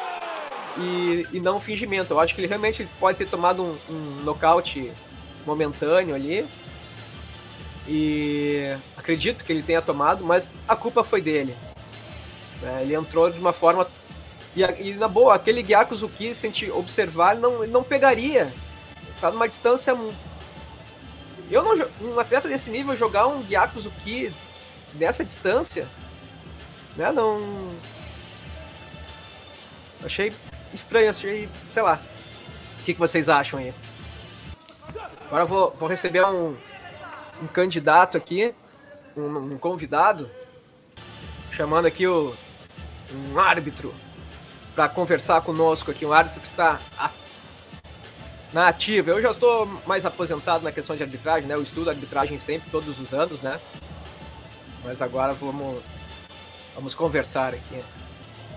e, 0.78 1.26
e 1.32 1.40
não 1.40 1.60
fingimento. 1.60 2.12
Eu 2.12 2.20
acho 2.20 2.34
que 2.34 2.40
ele 2.40 2.48
realmente 2.48 2.88
pode 2.98 3.18
ter 3.18 3.28
tomado 3.28 3.62
um, 3.62 3.76
um 3.88 4.22
nocaute 4.22 4.90
momentâneo 5.44 6.14
ali. 6.14 6.46
E 7.92 8.72
acredito 8.96 9.42
que 9.42 9.52
ele 9.52 9.64
tenha 9.64 9.82
tomado, 9.82 10.24
mas 10.24 10.52
a 10.68 10.76
culpa 10.76 11.02
foi 11.02 11.20
dele. 11.20 11.56
É, 12.62 12.82
ele 12.82 12.94
entrou 12.94 13.28
de 13.28 13.38
uma 13.40 13.52
forma. 13.52 13.84
E, 14.54 14.62
e 14.62 14.94
na 14.94 15.08
boa, 15.08 15.34
aquele 15.34 15.60
Gyakuzuki, 15.60 16.32
se 16.32 16.46
a 16.46 16.50
gente 16.50 16.70
observar, 16.70 17.34
não, 17.34 17.66
não 17.66 17.82
pegaria. 17.82 18.52
Tá 19.20 19.32
numa 19.32 19.48
distância 19.48 19.92
eu 21.50 21.64
não 21.64 21.74
um 22.00 22.20
atleta 22.20 22.48
desse 22.48 22.70
nível 22.70 22.96
jogar 22.96 23.26
um 23.26 23.42
Gyakuzuki 23.42 24.32
nessa 24.94 25.24
distância, 25.24 25.88
né? 26.96 27.10
Não 27.10 27.74
achei 30.04 30.32
estranho, 30.72 31.10
achei, 31.10 31.48
sei 31.66 31.82
lá. 31.82 32.00
O 32.80 32.84
que, 32.84 32.94
que 32.94 33.00
vocês 33.00 33.28
acham 33.28 33.58
aí? 33.58 33.74
Agora 35.26 35.42
eu 35.42 35.48
vou, 35.48 35.74
vou 35.76 35.88
receber 35.88 36.24
um, 36.24 36.56
um 37.42 37.46
candidato 37.46 38.16
aqui, 38.16 38.54
um, 39.16 39.54
um 39.54 39.58
convidado, 39.58 40.30
chamando 41.50 41.86
aqui 41.86 42.06
o, 42.06 42.34
um 43.12 43.38
árbitro 43.38 43.94
para 44.74 44.88
conversar 44.88 45.40
conosco 45.42 45.90
aqui, 45.90 46.06
um 46.06 46.12
árbitro 46.12 46.40
que 46.40 46.46
está 46.46 46.78
na 48.52 48.68
ativa. 48.68 49.10
Eu 49.10 49.22
já 49.22 49.30
estou 49.32 49.66
mais 49.86 50.04
aposentado 50.04 50.64
na 50.64 50.72
questão 50.72 50.96
de 50.96 51.02
arbitragem, 51.02 51.48
né? 51.48 51.54
Eu 51.54 51.62
estudo 51.62 51.90
arbitragem 51.90 52.38
sempre, 52.38 52.70
todos 52.70 52.98
os 52.98 53.12
anos, 53.12 53.40
né? 53.40 53.60
Mas 54.84 55.02
agora 55.02 55.34
vamos, 55.34 55.82
vamos 56.74 56.94
conversar 56.94 57.54
aqui. 57.54 57.82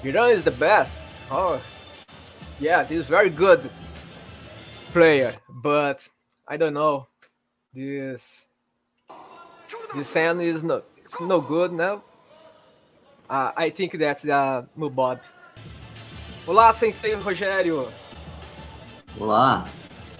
Iran 0.03 0.31
is 0.31 0.43
the 0.43 0.51
best. 0.51 0.93
Oh, 1.31 1.57
yes, 2.61 2.91
he's 2.91 3.07
very 3.07 3.29
good 3.29 3.69
player, 4.91 5.35
but 5.49 5.99
I 6.47 6.57
don't 6.57 6.73
know. 6.73 7.07
This 7.73 8.47
this 9.95 10.07
sand 10.09 10.41
is 10.41 10.63
no, 10.63 10.81
it's 10.97 11.19
no 11.19 11.41
good 11.41 11.71
now. 11.71 12.01
Uh, 13.29 13.51
I 13.55 13.69
think 13.69 13.97
that's 13.97 14.21
the 14.23 14.65
Mubob. 14.77 15.19
Olá, 16.45 16.73
Sensei 16.73 17.13
Rogério. 17.15 17.87
Olá. 19.19 19.65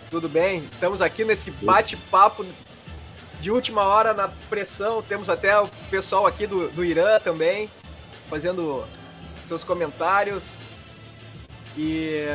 Tudo 0.10 0.30
bem? 0.30 0.64
Estamos 0.72 1.02
aqui 1.02 1.26
nesse 1.26 1.52
bate-papo 1.52 2.46
de 3.42 3.52
última 3.52 3.84
hora 3.84 4.14
na 4.14 4.30
pressão. 4.50 5.02
Temos 5.02 5.30
até 5.30 5.60
o 5.60 5.68
pessoal 5.90 6.26
aqui 6.26 6.48
do, 6.48 6.70
do 6.70 6.86
Irã 6.86 7.20
também 7.20 7.70
fazendo 8.30 8.86
seus 9.46 9.64
comentários. 9.64 10.56
E, 11.78 12.26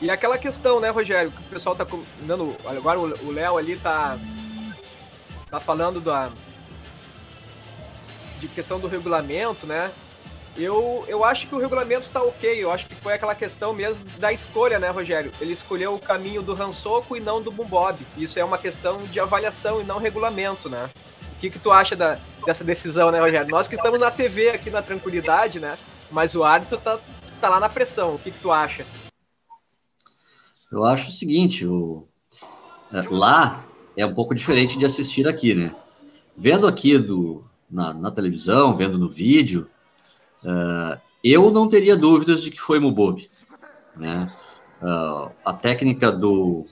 e 0.00 0.10
aquela 0.10 0.36
questão, 0.36 0.80
né, 0.80 0.90
Rogério, 0.90 1.30
que 1.30 1.40
o 1.40 1.44
pessoal 1.44 1.76
tá 1.76 1.86
dando. 2.20 2.56
Agora 2.64 2.98
o 2.98 3.30
Léo 3.30 3.56
ali 3.56 3.76
tá, 3.76 4.18
tá 5.54 5.60
falando 5.60 6.00
da 6.00 6.30
de 8.40 8.48
questão 8.48 8.80
do 8.80 8.88
regulamento, 8.88 9.66
né? 9.66 9.90
Eu, 10.56 11.04
eu 11.08 11.24
acho 11.24 11.46
que 11.46 11.54
o 11.54 11.58
regulamento 11.58 12.08
tá 12.10 12.22
ok. 12.22 12.62
Eu 12.62 12.70
acho 12.70 12.86
que 12.86 12.94
foi 12.94 13.14
aquela 13.14 13.34
questão 13.34 13.72
mesmo 13.72 14.04
da 14.18 14.32
escolha, 14.32 14.78
né, 14.78 14.90
Rogério? 14.90 15.32
Ele 15.40 15.52
escolheu 15.52 15.94
o 15.94 15.98
caminho 15.98 16.42
do 16.42 16.54
Ransoco 16.54 17.16
e 17.16 17.20
não 17.20 17.40
do 17.40 17.50
Bumbob. 17.50 17.98
Isso 18.16 18.38
é 18.38 18.44
uma 18.44 18.58
questão 18.58 19.02
de 19.04 19.18
avaliação 19.18 19.80
e 19.80 19.84
não 19.84 19.98
regulamento, 19.98 20.68
né? 20.68 20.90
O 21.36 21.40
que, 21.40 21.50
que 21.50 21.58
tu 21.58 21.72
acha 21.72 21.96
da, 21.96 22.18
dessa 22.44 22.62
decisão, 22.62 23.10
né, 23.10 23.20
Rogério? 23.20 23.50
Nós 23.50 23.66
que 23.66 23.74
estamos 23.74 23.98
na 23.98 24.10
TV 24.10 24.50
aqui 24.50 24.70
na 24.70 24.82
tranquilidade, 24.82 25.58
né? 25.58 25.76
Mas 26.10 26.34
o 26.34 26.44
árbitro 26.44 26.78
tá, 26.78 26.98
tá 27.40 27.48
lá 27.48 27.58
na 27.58 27.68
pressão. 27.68 28.14
O 28.14 28.18
que, 28.18 28.30
que 28.30 28.38
tu 28.40 28.52
acha? 28.52 28.86
Eu 30.70 30.84
acho 30.84 31.08
o 31.08 31.12
seguinte, 31.12 31.66
o... 31.66 32.06
É, 32.92 33.00
lá 33.10 33.64
é 33.96 34.04
um 34.06 34.14
pouco 34.14 34.34
diferente 34.34 34.78
de 34.78 34.84
assistir 34.84 35.26
aqui, 35.26 35.54
né? 35.54 35.74
Vendo 36.36 36.66
aqui 36.66 36.98
do, 36.98 37.44
na, 37.70 37.94
na 37.94 38.10
televisão, 38.10 38.76
vendo 38.76 38.98
no 38.98 39.08
vídeo, 39.08 39.68
Uh, 40.44 41.00
eu 41.22 41.50
não 41.50 41.66
teria 41.66 41.96
dúvidas 41.96 42.42
de 42.42 42.50
que 42.50 42.60
foi 42.60 42.78
Mubobi. 42.78 43.28
Né? 43.96 44.30
Uh, 44.82 45.30
a 45.44 45.52
técnica 45.54 46.12
do, 46.12 46.64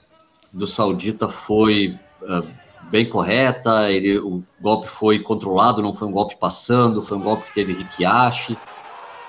do 0.51 0.67
Saudita 0.67 1.27
foi 1.27 1.97
uh, 2.21 2.47
bem 2.91 3.09
correta, 3.09 3.91
ele, 3.91 4.19
o 4.19 4.43
golpe 4.61 4.87
foi 4.87 5.17
controlado, 5.17 5.81
não 5.81 5.93
foi 5.93 6.07
um 6.07 6.11
golpe 6.11 6.37
passando, 6.37 7.01
foi 7.01 7.17
um 7.17 7.23
golpe 7.23 7.45
que 7.45 7.53
teve 7.53 7.73
Rikiashi, 7.73 8.55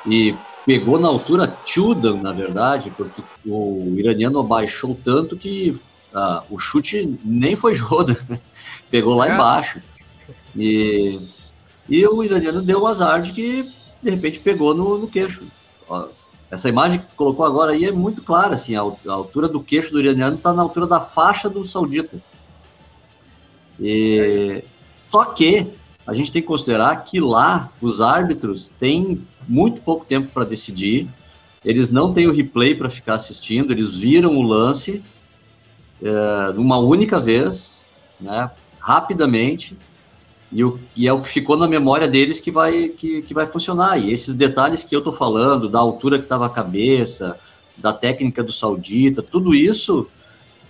e 0.06 0.36
pegou 0.66 0.98
na 0.98 1.08
altura 1.08 1.56
Chudan, 1.64 2.20
na 2.20 2.32
verdade, 2.32 2.92
porque 2.94 3.22
o 3.46 3.94
iraniano 3.96 4.40
abaixou 4.40 4.98
tanto 5.02 5.36
que 5.36 5.80
o 6.48 6.58
chute 6.58 7.18
nem 7.24 7.56
foi 7.56 7.74
Joda, 7.74 8.16
pegou 8.90 9.14
lá 9.14 9.28
é. 9.28 9.34
embaixo. 9.34 9.80
E, 10.56 11.20
e 11.88 12.06
o 12.06 12.22
iraniano 12.22 12.62
deu 12.62 12.82
um 12.82 12.86
azar 12.86 13.20
de 13.20 13.32
que 13.32 13.68
de 14.02 14.10
repente 14.10 14.38
pegou 14.38 14.74
no, 14.74 14.98
no 14.98 15.08
queixo. 15.08 15.44
Ó, 15.88 16.06
essa 16.50 16.68
imagem 16.68 17.00
que 17.00 17.06
colocou 17.16 17.44
agora 17.44 17.72
aí 17.72 17.84
é 17.84 17.92
muito 17.92 18.22
clara, 18.22 18.54
assim, 18.54 18.76
a, 18.76 18.80
a 18.80 19.12
altura 19.12 19.48
do 19.48 19.60
queixo 19.60 19.90
do 19.90 20.00
iraniano 20.00 20.36
está 20.36 20.52
na 20.52 20.62
altura 20.62 20.86
da 20.86 21.00
faixa 21.00 21.50
do 21.50 21.64
saudita. 21.64 22.22
E, 23.80 24.62
só 25.06 25.24
que 25.24 25.66
a 26.06 26.14
gente 26.14 26.30
tem 26.30 26.42
que 26.42 26.48
considerar 26.48 27.04
que 27.04 27.18
lá 27.18 27.72
os 27.80 28.00
árbitros 28.00 28.70
têm 28.78 29.26
muito 29.48 29.82
pouco 29.82 30.04
tempo 30.04 30.28
para 30.32 30.44
decidir, 30.44 31.08
eles 31.64 31.90
não 31.90 32.12
têm 32.12 32.26
o 32.26 32.32
replay 32.32 32.74
para 32.74 32.90
ficar 32.90 33.14
assistindo, 33.14 33.72
eles 33.72 33.96
viram 33.96 34.36
o 34.36 34.42
lance 34.42 35.02
é, 36.02 36.52
numa 36.52 36.78
única 36.78 37.20
vez, 37.20 37.84
né, 38.20 38.50
rapidamente, 38.78 39.76
e, 40.52 40.62
o, 40.62 40.78
e, 40.94 41.08
é 41.08 41.12
o 41.12 41.20
que 41.20 41.28
ficou 41.28 41.56
na 41.56 41.66
memória 41.66 42.06
deles 42.06 42.38
que 42.38 42.50
vai, 42.50 42.88
que, 42.88 43.22
que 43.22 43.34
vai 43.34 43.46
funcionar. 43.46 43.98
E 43.98 44.12
esses 44.12 44.34
detalhes 44.34 44.84
que 44.84 44.94
eu 44.94 45.00
estou 45.00 45.12
falando, 45.12 45.68
da 45.68 45.80
altura 45.80 46.18
que 46.18 46.24
estava 46.24 46.46
a 46.46 46.50
cabeça, 46.50 47.36
da 47.76 47.92
técnica 47.92 48.42
do 48.42 48.52
saudita, 48.52 49.20
tudo 49.20 49.54
isso 49.54 50.08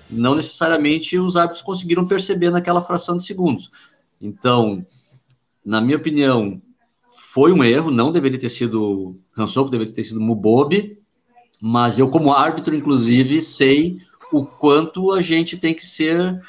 não 0.09 0.35
necessariamente 0.35 1.19
os 1.19 1.37
árbitros 1.37 1.63
conseguiram 1.63 2.07
perceber 2.07 2.51
naquela 2.51 2.83
fração 2.83 3.17
de 3.17 3.25
segundos. 3.25 3.71
Então, 4.21 4.87
na 5.65 5.81
minha 5.81 5.97
opinião, 5.97 6.61
foi 7.13 7.53
um 7.53 7.63
erro, 7.65 7.91
não 7.91 8.13
deveria 8.13 8.39
ter 8.39 8.49
sido 8.49 9.17
Hansoko, 9.37 9.71
deveria 9.71 9.93
ter 9.93 10.05
sido 10.05 10.21
Mubobi, 10.21 10.99
mas 11.61 11.99
eu, 11.99 12.09
como 12.09 12.33
árbitro, 12.33 12.75
inclusive, 12.75 13.41
sei 13.41 13.99
o 14.37 14.45
quanto 14.45 15.13
a 15.13 15.23
gente 15.23 15.57
tem 15.57 15.75
que 15.75 15.85
ser 15.85 16.41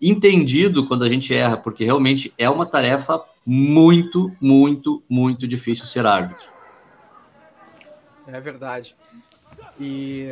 entendido 0.00 0.86
quando 0.86 1.04
a 1.04 1.08
gente 1.08 1.34
erra, 1.34 1.56
porque 1.56 1.84
realmente 1.84 2.32
é 2.38 2.48
uma 2.48 2.64
tarefa 2.64 3.24
muito, 3.44 4.34
muito, 4.40 5.02
muito 5.08 5.46
difícil 5.46 5.86
ser 5.86 6.06
árbitro. 6.06 6.46
É 8.26 8.40
verdade. 8.40 8.96
E, 9.80 10.26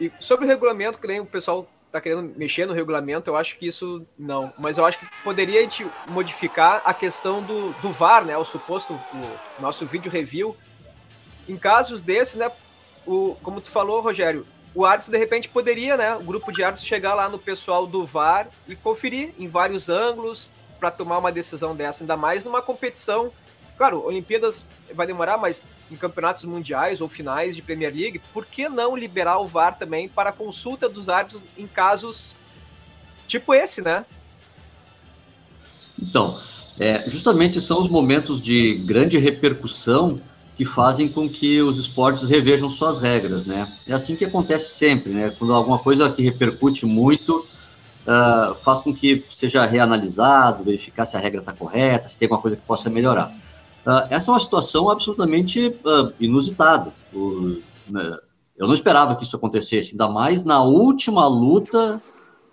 e 0.00 0.12
sobre 0.20 0.44
o 0.44 0.48
regulamento, 0.48 0.98
que 0.98 1.06
nem 1.06 1.20
o 1.20 1.26
pessoal 1.26 1.68
está 1.86 2.00
querendo 2.00 2.34
mexer 2.36 2.66
no 2.66 2.72
regulamento, 2.72 3.30
eu 3.30 3.36
acho 3.36 3.58
que 3.58 3.66
isso 3.66 4.06
não. 4.18 4.52
Mas 4.58 4.78
eu 4.78 4.84
acho 4.84 4.98
que 4.98 5.06
poderia 5.22 5.60
a 5.60 5.62
gente 5.62 5.86
modificar 6.08 6.82
a 6.84 6.94
questão 6.94 7.42
do, 7.42 7.70
do 7.80 7.92
VAR, 7.92 8.24
né? 8.24 8.36
O 8.36 8.44
suposto 8.44 8.94
o 8.94 9.62
nosso 9.62 9.84
vídeo 9.86 10.10
review. 10.10 10.56
Em 11.48 11.56
casos 11.56 12.00
desses, 12.00 12.36
né? 12.36 12.50
O, 13.06 13.36
como 13.42 13.60
tu 13.60 13.70
falou, 13.70 14.00
Rogério, 14.00 14.46
o 14.74 14.84
árbitro 14.84 15.12
de 15.12 15.18
repente 15.18 15.48
poderia, 15.48 15.96
né? 15.96 16.14
O 16.16 16.22
grupo 16.22 16.50
de 16.50 16.62
árbitros 16.62 16.86
chegar 16.86 17.14
lá 17.14 17.28
no 17.28 17.38
pessoal 17.38 17.86
do 17.86 18.06
VAR 18.06 18.48
e 18.66 18.74
conferir 18.74 19.34
em 19.38 19.46
vários 19.46 19.88
ângulos 19.88 20.48
para 20.80 20.90
tomar 20.90 21.18
uma 21.18 21.30
decisão 21.30 21.76
dessa, 21.76 22.02
ainda 22.02 22.16
mais 22.16 22.44
numa 22.44 22.62
competição. 22.62 23.30
Claro, 23.76 24.04
Olimpíadas 24.04 24.64
vai 24.94 25.06
demorar, 25.06 25.36
mas 25.36 25.64
em 25.90 25.96
campeonatos 25.96 26.44
mundiais 26.44 27.00
ou 27.00 27.08
finais 27.08 27.54
de 27.54 27.62
Premier 27.62 27.94
League, 27.94 28.20
por 28.32 28.46
que 28.46 28.68
não 28.68 28.96
liberar 28.96 29.38
o 29.38 29.46
VAR 29.46 29.76
também 29.78 30.08
para 30.08 30.32
consulta 30.32 30.88
dos 30.88 31.08
árbitros 31.08 31.42
em 31.56 31.66
casos 31.66 32.32
tipo 33.26 33.54
esse, 33.54 33.82
né? 33.82 34.04
Então, 36.00 36.38
é, 36.78 37.08
justamente 37.08 37.60
são 37.60 37.82
os 37.82 37.88
momentos 37.88 38.40
de 38.40 38.74
grande 38.86 39.18
repercussão 39.18 40.20
que 40.56 40.66
fazem 40.66 41.08
com 41.08 41.28
que 41.28 41.62
os 41.62 41.78
esportes 41.78 42.28
revejam 42.28 42.68
suas 42.68 43.00
regras, 43.00 43.46
né? 43.46 43.66
É 43.86 43.94
assim 43.94 44.14
que 44.14 44.24
acontece 44.24 44.70
sempre, 44.70 45.12
né? 45.12 45.34
Quando 45.38 45.54
alguma 45.54 45.78
coisa 45.78 46.10
que 46.10 46.22
repercute 46.22 46.84
muito 46.84 47.46
uh, 48.02 48.54
faz 48.56 48.80
com 48.80 48.94
que 48.94 49.24
seja 49.32 49.64
reanalisado, 49.64 50.64
verificar 50.64 51.06
se 51.06 51.16
a 51.16 51.20
regra 51.20 51.40
está 51.40 51.52
correta, 51.52 52.08
se 52.08 52.18
tem 52.18 52.26
alguma 52.26 52.42
coisa 52.42 52.56
que 52.56 52.66
possa 52.66 52.90
melhorar. 52.90 53.32
Uh, 53.86 54.06
essa 54.10 54.30
é 54.30 54.34
uma 54.34 54.40
situação 54.40 54.90
absolutamente 54.90 55.68
uh, 55.68 56.12
inusitada. 56.20 56.92
O, 57.12 57.58
né, 57.88 58.18
eu 58.56 58.66
não 58.68 58.74
esperava 58.74 59.16
que 59.16 59.24
isso 59.24 59.36
acontecesse, 59.36 59.92
ainda 59.92 60.08
mais 60.08 60.44
na 60.44 60.62
última 60.62 61.26
luta 61.26 62.00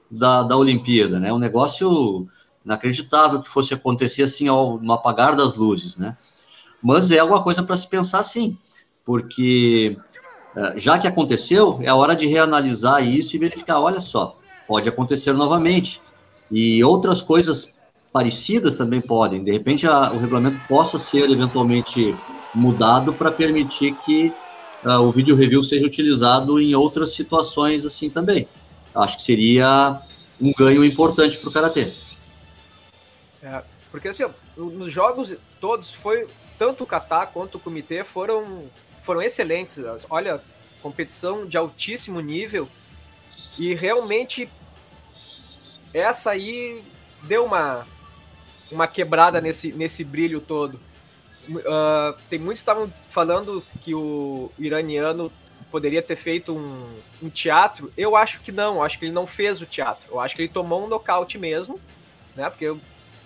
da, 0.10 0.41
da 0.41 0.58
Olimpíada, 0.58 1.20
né? 1.20 1.32
Um 1.32 1.38
negócio 1.38 2.27
inacreditável 2.65 3.41
que 3.41 3.50
fosse 3.50 3.74
acontecer 3.74 4.24
assim 4.24 4.48
ao, 4.48 4.79
no 4.79 4.94
apagar 4.94 5.36
das 5.36 5.56
luzes, 5.56 5.98
né? 5.98 6.18
Mas 6.82 7.12
é 7.12 7.20
alguma 7.20 7.44
coisa 7.44 7.64
para 7.64 7.78
se 7.78 7.88
pensar 7.88 8.24
sim, 8.24 8.58
porque 9.06 9.98
uh, 10.56 10.80
já 10.80 10.98
que 10.98 11.08
aconteceu, 11.08 11.80
é 11.82 11.94
hora 11.94 12.16
de 12.16 12.26
reanalisar 12.26 13.06
isso 13.06 13.36
e 13.36 13.40
verificar, 13.40 13.80
olha 13.80 14.00
só, 14.00 14.38
pode 14.68 14.88
acontecer 14.88 15.34
novamente. 15.34 16.02
E 16.52 16.84
outras 16.84 17.22
coisas 17.22 17.74
parecidas 18.12 18.74
também 18.74 19.02
podem. 19.02 19.44
De 19.44 19.52
repente, 19.52 19.88
a, 19.88 20.12
o 20.12 20.20
regulamento 20.20 20.60
possa 20.68 20.98
ser 20.98 21.30
eventualmente 21.30 22.16
mudado 22.54 23.14
para 23.14 23.32
permitir 23.32 23.96
que 24.06 24.34
uh, 24.84 25.02
o 25.02 25.12
vídeo 25.12 25.36
review 25.36 25.64
seja 25.64 25.86
utilizado 25.86 26.60
em 26.60 26.74
outras 26.76 27.14
situações 27.14 27.86
assim 27.86 28.10
também. 28.10 28.48
Acho 28.96 29.18
que 29.18 29.24
seria 29.24 30.00
um 30.42 30.52
ganho 30.58 30.84
importante 30.84 31.38
para 31.38 31.50
o 31.50 31.52
karatê. 31.54 31.92
É, 33.44 33.62
porque 33.92 34.08
assim, 34.08 34.26
nos 34.58 34.92
jogos 34.92 35.36
todos 35.60 35.94
foi 35.94 36.28
tanto 36.60 36.84
o 36.84 36.88
kata 36.88 37.25
quanto 37.25 37.56
o 37.56 37.60
comitê 37.60 38.04
foram 38.04 38.70
foram 39.01 39.22
excelentes. 39.22 39.82
Olha, 40.10 40.42
competição 40.82 41.46
de 41.46 41.58
altíssimo 41.58 42.20
nível 42.20 42.68
e 43.58 43.74
realmente 43.74 44.50
essa 45.94 46.32
aí 46.32 46.84
deu 47.24 47.46
uma 47.46 47.88
uma 48.72 48.88
quebrada 48.88 49.41
nesse, 49.41 49.72
nesse 49.72 50.04
brilho 50.04 50.39
todo. 50.39 50.80
Uh, 51.50 52.13
tem 52.30 52.38
muitos 52.38 52.60
estavam 52.60 52.93
falando 53.10 53.63
que 53.84 53.95
o 53.95 54.52
iraniano 54.60 55.32
poderia 55.72 56.04
ter 56.04 56.15
feito 56.15 56.54
um, 56.54 57.02
um, 57.24 57.30
teatro. 57.30 57.91
Eu 57.98 58.15
acho 58.15 58.41
que 58.41 58.52
não, 58.52 58.84
acho 58.84 59.00
que 59.00 59.06
ele 59.06 59.12
não 59.12 59.26
fez 59.26 59.60
o 59.60 59.65
teatro. 59.65 60.06
Eu 60.12 60.19
acho 60.19 60.36
que 60.36 60.43
ele 60.43 60.50
tomou 60.50 60.84
um 60.84 60.88
nocaute 60.88 61.39
mesmo, 61.39 61.80
né? 62.36 62.48
Porque, 62.50 62.76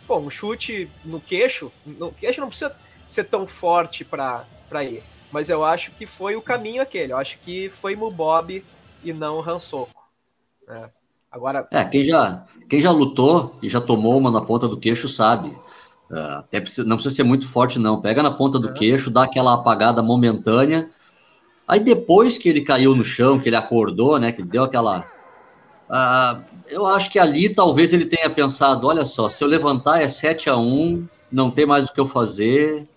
pô, 0.08 0.18
um 0.18 0.30
chute 0.30 0.90
no 1.04 1.20
queixo, 1.20 1.72
no 1.86 2.14
queixo 2.14 2.40
não 2.40 2.48
precisa 2.48 2.74
ser 3.14 3.26
tão 3.26 3.46
forte 3.46 4.04
para 4.04 4.46
ir. 4.84 5.04
Mas 5.32 5.50
eu 5.50 5.64
acho 5.64 5.92
que 5.92 6.06
foi 6.06 6.36
o 6.36 6.42
caminho 6.42 6.82
aquele. 6.82 7.14
Eu 7.14 7.18
acho 7.18 7.38
que 7.40 7.70
foi 7.70 7.96
Mubob 7.96 8.64
e 9.04 9.14
não 9.14 9.42
Hansoku. 9.42 9.92
Né? 10.68 10.88
Agora. 11.32 11.68
É, 11.72 11.84
quem 11.86 12.04
já, 12.04 12.46
quem 12.70 12.80
já 12.80 12.92
lutou 12.92 13.56
e 13.62 13.68
já 13.68 13.82
tomou 13.82 14.18
uma 14.18 14.30
na 14.30 14.42
ponta 14.42 14.68
do 14.68 14.80
queixo 14.80 15.10
sabe. 15.10 15.50
Uh, 16.12 16.38
até 16.38 16.62
precisa, 16.62 16.88
não 16.88 16.96
precisa 16.96 17.16
ser 17.16 17.24
muito 17.24 17.48
forte, 17.48 17.80
não. 17.80 18.00
Pega 18.00 18.22
na 18.22 18.30
ponta 18.30 18.60
do 18.60 18.74
queixo, 18.74 19.10
dá 19.10 19.24
aquela 19.24 19.54
apagada 19.54 20.04
momentânea. 20.04 20.90
Aí 21.68 21.80
depois 21.80 22.38
que 22.38 22.50
ele 22.50 22.62
caiu 22.62 22.96
no 22.96 23.04
chão, 23.04 23.40
que 23.40 23.50
ele 23.50 23.56
acordou, 23.56 24.20
né? 24.20 24.32
Que 24.32 24.44
deu 24.44 24.64
aquela. 24.64 25.00
Uh, 25.90 26.44
eu 26.68 26.86
acho 26.86 27.10
que 27.10 27.18
ali 27.18 27.50
talvez 27.50 27.92
ele 27.92 28.06
tenha 28.06 28.30
pensado: 28.30 28.86
olha 28.86 29.06
só, 29.06 29.28
se 29.28 29.44
eu 29.44 29.48
levantar 29.48 30.02
é 30.02 30.08
7 30.08 30.50
a 30.50 30.58
1 30.58 31.08
não 31.32 31.50
tem 31.50 31.66
mais 31.66 31.88
o 31.88 31.94
que 31.94 32.00
eu 32.00 32.08
fazer, 32.08 32.88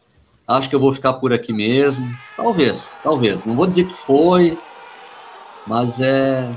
acho 0.46 0.68
que 0.68 0.74
eu 0.74 0.80
vou 0.80 0.92
ficar 0.92 1.14
por 1.14 1.32
aqui 1.32 1.52
mesmo. 1.52 2.16
Talvez, 2.36 2.98
talvez. 3.02 3.44
Não 3.44 3.56
vou 3.56 3.66
dizer 3.66 3.86
que 3.88 3.94
foi, 3.94 4.58
mas 5.66 6.00
é, 6.00 6.50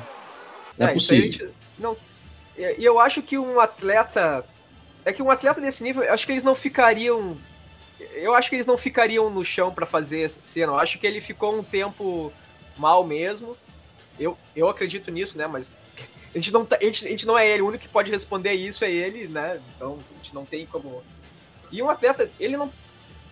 é, 0.78 0.86
é 0.86 0.88
possível. 0.94 1.52
Não, 1.78 1.98
e 2.58 2.84
eu 2.84 3.00
acho 3.00 3.22
que 3.22 3.38
um 3.38 3.60
atleta. 3.60 4.46
É 5.06 5.14
que 5.14 5.24
um 5.24 5.32
atleta 5.32 5.62
desse 5.62 5.82
nível, 5.82 6.12
acho 6.12 6.26
que 6.26 6.34
eles 6.34 6.44
não 6.44 6.54
ficariam. 6.54 7.38
Eu 8.16 8.36
acho 8.36 8.50
que 8.50 8.56
eles 8.56 8.66
não 8.66 8.78
ficariam 8.78 9.30
no 9.30 9.44
chão 9.44 9.74
para 9.74 9.86
fazer 9.86 10.30
cena. 10.30 10.74
Eu 10.74 10.80
acho 10.80 11.00
que 11.00 11.08
ele 11.08 11.22
ficou 11.22 11.58
um 11.58 11.64
tempo 11.64 12.32
mal 12.78 13.06
mesmo. 13.06 13.58
Eu, 14.20 14.38
eu 14.56 14.68
acredito 14.68 15.10
nisso, 15.10 15.38
né? 15.38 15.48
Mas 15.48 15.72
a 16.36 16.38
gente, 16.38 16.52
não 16.52 16.66
tá, 16.66 16.78
a, 16.80 16.84
gente, 16.84 17.06
a 17.06 17.10
gente 17.10 17.26
não 17.26 17.38
é 17.38 17.50
ele. 17.50 17.62
O 17.62 17.68
único 17.68 17.84
que 17.84 17.90
pode 17.90 18.12
responder 18.12 18.54
isso 18.54 18.84
é 18.84 18.92
ele, 18.92 19.28
né? 19.28 19.62
Então 19.76 19.98
a 20.12 20.16
gente 20.18 20.36
não 20.36 20.46
tem 20.46 20.66
como. 20.66 21.02
E 21.72 21.82
um 21.82 21.90
atleta, 21.90 22.30
ele 22.40 22.58
não. 22.58 22.72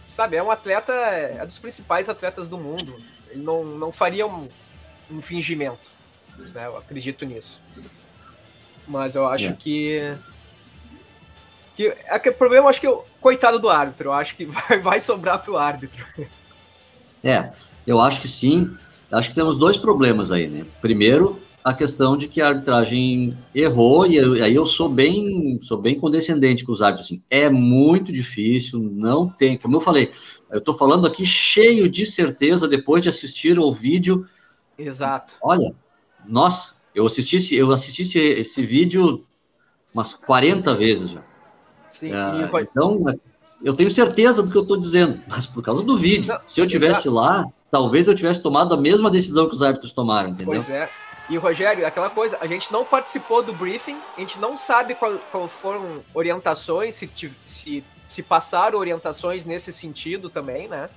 Sabe, 0.07 0.37
é 0.37 0.43
um 0.43 0.51
atleta. 0.51 0.91
É 0.93 1.45
dos 1.45 1.59
principais 1.59 2.09
atletas 2.09 2.47
do 2.47 2.57
mundo. 2.57 2.95
Ele 3.29 3.43
não, 3.43 3.63
não 3.63 3.91
faria 3.91 4.25
um, 4.25 4.47
um 5.11 5.21
fingimento. 5.21 5.91
Né? 6.37 6.65
Eu 6.65 6.77
acredito 6.77 7.25
nisso. 7.25 7.59
Mas 8.87 9.15
eu 9.15 9.27
acho 9.27 9.47
é. 9.47 9.53
que. 9.53 10.15
que 11.75 11.87
é 11.87 12.19
que 12.19 12.29
o 12.29 12.33
problema, 12.33 12.69
acho 12.69 12.79
que 12.79 12.87
o 12.87 13.03
coitado 13.19 13.59
do 13.59 13.69
árbitro, 13.69 14.09
eu 14.09 14.13
acho 14.13 14.35
que 14.35 14.45
vai, 14.47 14.79
vai 14.79 15.01
sobrar 15.01 15.39
pro 15.39 15.57
árbitro. 15.57 16.05
É, 17.23 17.51
eu 17.85 17.99
acho 17.99 18.21
que 18.21 18.27
sim. 18.27 18.75
Acho 19.11 19.29
que 19.29 19.35
temos 19.35 19.57
dois 19.57 19.77
problemas 19.77 20.31
aí, 20.31 20.47
né? 20.47 20.65
Primeiro, 20.81 21.41
a 21.67 21.73
questão 21.73 22.15
de 22.15 22.29
que 22.29 22.41
a 22.41 22.47
arbitragem 22.47 23.37
errou, 23.53 24.07
e 24.07 24.15
eu, 24.15 24.41
aí 24.41 24.55
eu 24.55 24.65
sou 24.65 24.87
bem, 24.87 25.59
sou 25.61 25.77
bem 25.77 25.99
condescendente 25.99 26.63
com 26.63 26.71
os 26.71 26.81
árbitros. 26.81 27.07
Assim, 27.07 27.21
é 27.29 27.49
muito 27.49 28.09
difícil, 28.09 28.79
não 28.79 29.27
tem. 29.27 29.57
Como 29.57 29.75
eu 29.75 29.81
falei, 29.81 30.09
eu 30.49 30.59
estou 30.59 30.73
falando 30.73 31.05
aqui 31.05 31.25
cheio 31.25 31.89
de 31.89 32.05
certeza 32.05 32.69
depois 32.69 33.03
de 33.03 33.09
assistir 33.09 33.59
o 33.59 33.69
vídeo. 33.69 34.25
Exato. 34.77 35.35
Olha, 35.41 35.75
nossa, 36.25 36.75
eu 36.95 37.05
assisti, 37.05 37.53
eu 37.53 37.69
assisti 37.73 38.03
esse, 38.03 38.17
esse 38.17 38.65
vídeo 38.65 39.25
umas 39.93 40.13
40 40.13 40.73
vezes 40.73 41.09
já. 41.09 41.23
Sim, 41.91 42.13
é, 42.13 42.61
Então, 42.61 43.03
eu 43.61 43.73
tenho 43.73 43.91
certeza 43.91 44.41
do 44.41 44.49
que 44.49 44.57
eu 44.57 44.61
estou 44.61 44.77
dizendo, 44.77 45.19
mas 45.27 45.45
por 45.45 45.61
causa 45.61 45.83
do 45.83 45.97
vídeo. 45.97 46.33
Se 46.47 46.61
eu 46.61 46.65
tivesse 46.65 47.09
lá, 47.09 47.45
talvez 47.69 48.07
eu 48.07 48.15
tivesse 48.15 48.41
tomado 48.41 48.73
a 48.73 48.77
mesma 48.77 49.11
decisão 49.11 49.49
que 49.49 49.55
os 49.55 49.61
árbitros 49.61 49.91
tomaram, 49.91 50.29
entendeu? 50.29 50.63
Pois 50.63 50.69
é. 50.69 50.89
E 51.29 51.35
Rogério, 51.35 51.85
aquela 51.85 52.09
coisa, 52.09 52.37
a 52.39 52.47
gente 52.47 52.71
não 52.71 52.85
participou 52.85 53.43
do 53.43 53.51
briefing, 53.51 53.99
a 54.15 54.19
gente 54.21 54.39
não 54.39 54.57
sabe 54.57 54.95
qual, 54.95 55.17
qual 55.29 55.47
foram 55.47 56.03
orientações, 56.13 56.95
se, 56.95 57.09
se, 57.45 57.83
se 58.07 58.23
passaram 58.23 58.79
orientações 58.79 59.45
nesse 59.45 59.73
sentido 59.73 60.29
também, 60.29 60.69
né? 60.69 60.89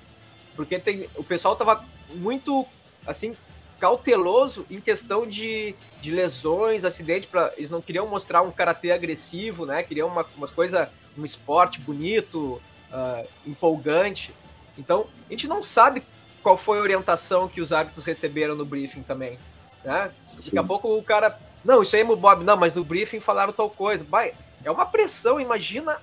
Porque 0.54 0.78
tem, 0.78 1.08
o 1.16 1.24
pessoal 1.24 1.56
tava 1.56 1.84
muito, 2.14 2.64
assim, 3.04 3.34
cauteloso 3.80 4.64
em 4.70 4.80
questão 4.80 5.26
de, 5.26 5.74
de 6.00 6.10
lesões, 6.12 6.84
acidente, 6.84 7.26
para 7.26 7.52
eles 7.56 7.70
não 7.70 7.80
queriam 7.80 8.06
mostrar 8.06 8.42
um 8.42 8.52
karatê 8.52 8.92
agressivo, 8.92 9.66
né? 9.66 9.82
Queriam 9.82 10.06
uma, 10.06 10.24
uma 10.36 10.46
coisa, 10.46 10.90
um 11.18 11.24
esporte 11.24 11.80
bonito, 11.80 12.62
uh, 12.92 13.26
empolgante. 13.44 14.32
Então, 14.78 15.06
a 15.28 15.32
gente 15.32 15.48
não 15.48 15.62
sabe 15.62 16.04
qual 16.42 16.56
foi 16.56 16.78
a 16.78 16.82
orientação 16.82 17.48
que 17.48 17.60
os 17.60 17.72
árbitros 17.72 18.04
receberam 18.04 18.54
no 18.54 18.64
briefing 18.64 19.02
também, 19.02 19.38
né? 19.84 20.10
Daqui 20.44 20.58
a 20.58 20.64
pouco 20.64 20.88
o 20.96 21.02
cara, 21.02 21.38
não, 21.64 21.82
isso 21.82 21.94
aí 21.96 22.02
é 22.02 22.04
o 22.04 22.16
Bob, 22.16 22.44
não, 22.44 22.56
mas 22.56 22.74
no 22.74 22.84
briefing 22.84 23.20
falaram 23.20 23.52
tal 23.52 23.70
coisa. 23.70 24.04
Vai, 24.04 24.34
é 24.64 24.70
uma 24.70 24.86
pressão, 24.86 25.40
imagina, 25.40 25.98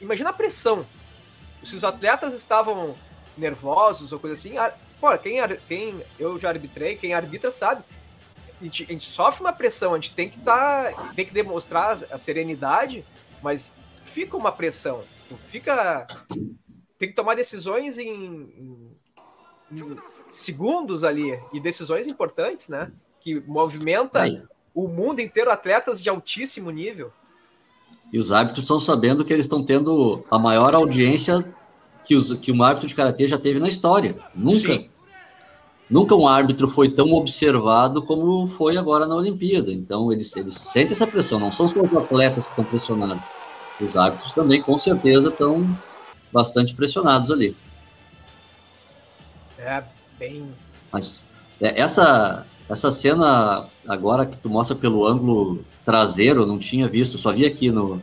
imagina 0.00 0.30
a 0.30 0.32
pressão. 0.32 0.86
Se 1.64 1.74
os 1.74 1.84
atletas 1.84 2.34
estavam 2.34 2.94
nervosos 3.36 4.12
ou 4.12 4.18
coisa 4.18 4.34
assim, 4.34 4.56
Pô, 5.00 5.16
quem, 5.16 5.38
quem 5.68 6.02
eu 6.18 6.38
já 6.38 6.48
arbitrei, 6.48 6.96
quem 6.96 7.14
arbitra 7.14 7.50
sabe. 7.50 7.84
a 8.60 8.64
gente, 8.64 8.84
a 8.84 8.92
gente 8.92 9.06
sofre 9.08 9.42
uma 9.42 9.52
pressão, 9.52 9.94
a 9.94 9.96
gente 9.96 10.12
tem 10.12 10.28
que 10.28 10.40
tá, 10.40 10.92
tem 11.14 11.24
que 11.24 11.32
demonstrar 11.32 11.98
a 12.10 12.18
serenidade, 12.18 13.04
mas 13.40 13.72
fica 14.04 14.36
uma 14.36 14.50
pressão. 14.50 15.04
Fica. 15.46 16.06
Tem 16.98 17.08
que 17.08 17.14
tomar 17.14 17.36
decisões 17.36 17.96
em 17.96 18.90
segundos 20.30 21.04
ali, 21.04 21.38
e 21.52 21.60
decisões 21.60 22.06
importantes, 22.06 22.68
né? 22.68 22.90
Que 23.20 23.40
movimenta 23.46 24.22
Aí. 24.22 24.42
o 24.74 24.88
mundo 24.88 25.20
inteiro, 25.20 25.50
atletas 25.50 26.02
de 26.02 26.08
altíssimo 26.08 26.70
nível. 26.70 27.12
E 28.12 28.18
os 28.18 28.32
árbitros 28.32 28.64
estão 28.64 28.80
sabendo 28.80 29.24
que 29.24 29.32
eles 29.32 29.44
estão 29.44 29.62
tendo 29.62 30.24
a 30.30 30.38
maior 30.38 30.74
audiência 30.74 31.44
que, 32.04 32.16
os, 32.16 32.32
que 32.34 32.50
um 32.50 32.62
árbitro 32.62 32.88
de 32.88 32.94
karatê 32.94 33.28
já 33.28 33.38
teve 33.38 33.60
na 33.60 33.68
história. 33.68 34.18
Nunca. 34.34 34.72
Sim. 34.72 34.90
Nunca 35.90 36.14
um 36.14 36.28
árbitro 36.28 36.68
foi 36.68 36.90
tão 36.90 37.12
observado 37.12 38.02
como 38.02 38.46
foi 38.46 38.76
agora 38.76 39.06
na 39.06 39.14
Olimpíada. 39.14 39.72
Então, 39.72 40.12
eles, 40.12 40.34
eles 40.36 40.54
sentem 40.54 40.92
essa 40.92 41.06
pressão. 41.06 41.38
Não 41.38 41.50
são 41.50 41.66
só 41.66 41.80
os 41.80 41.96
atletas 41.96 42.44
que 42.44 42.50
estão 42.50 42.64
pressionados. 42.64 43.24
Os 43.80 43.96
árbitros 43.96 44.32
também, 44.32 44.60
com 44.60 44.76
certeza, 44.76 45.28
estão 45.28 45.66
bastante 46.32 46.74
pressionados 46.74 47.30
ali. 47.30 47.56
É, 49.58 49.82
bem. 50.18 50.48
Mas 50.92 51.26
é, 51.60 51.80
essa, 51.80 52.46
essa 52.68 52.92
cena 52.92 53.66
agora 53.86 54.24
que 54.24 54.38
tu 54.38 54.48
mostra 54.48 54.76
pelo 54.76 55.06
ângulo 55.06 55.64
traseiro, 55.84 56.42
eu 56.42 56.46
não 56.46 56.58
tinha 56.58 56.88
visto, 56.88 57.18
só 57.18 57.32
vi 57.32 57.44
aqui 57.44 57.70
no, 57.70 58.02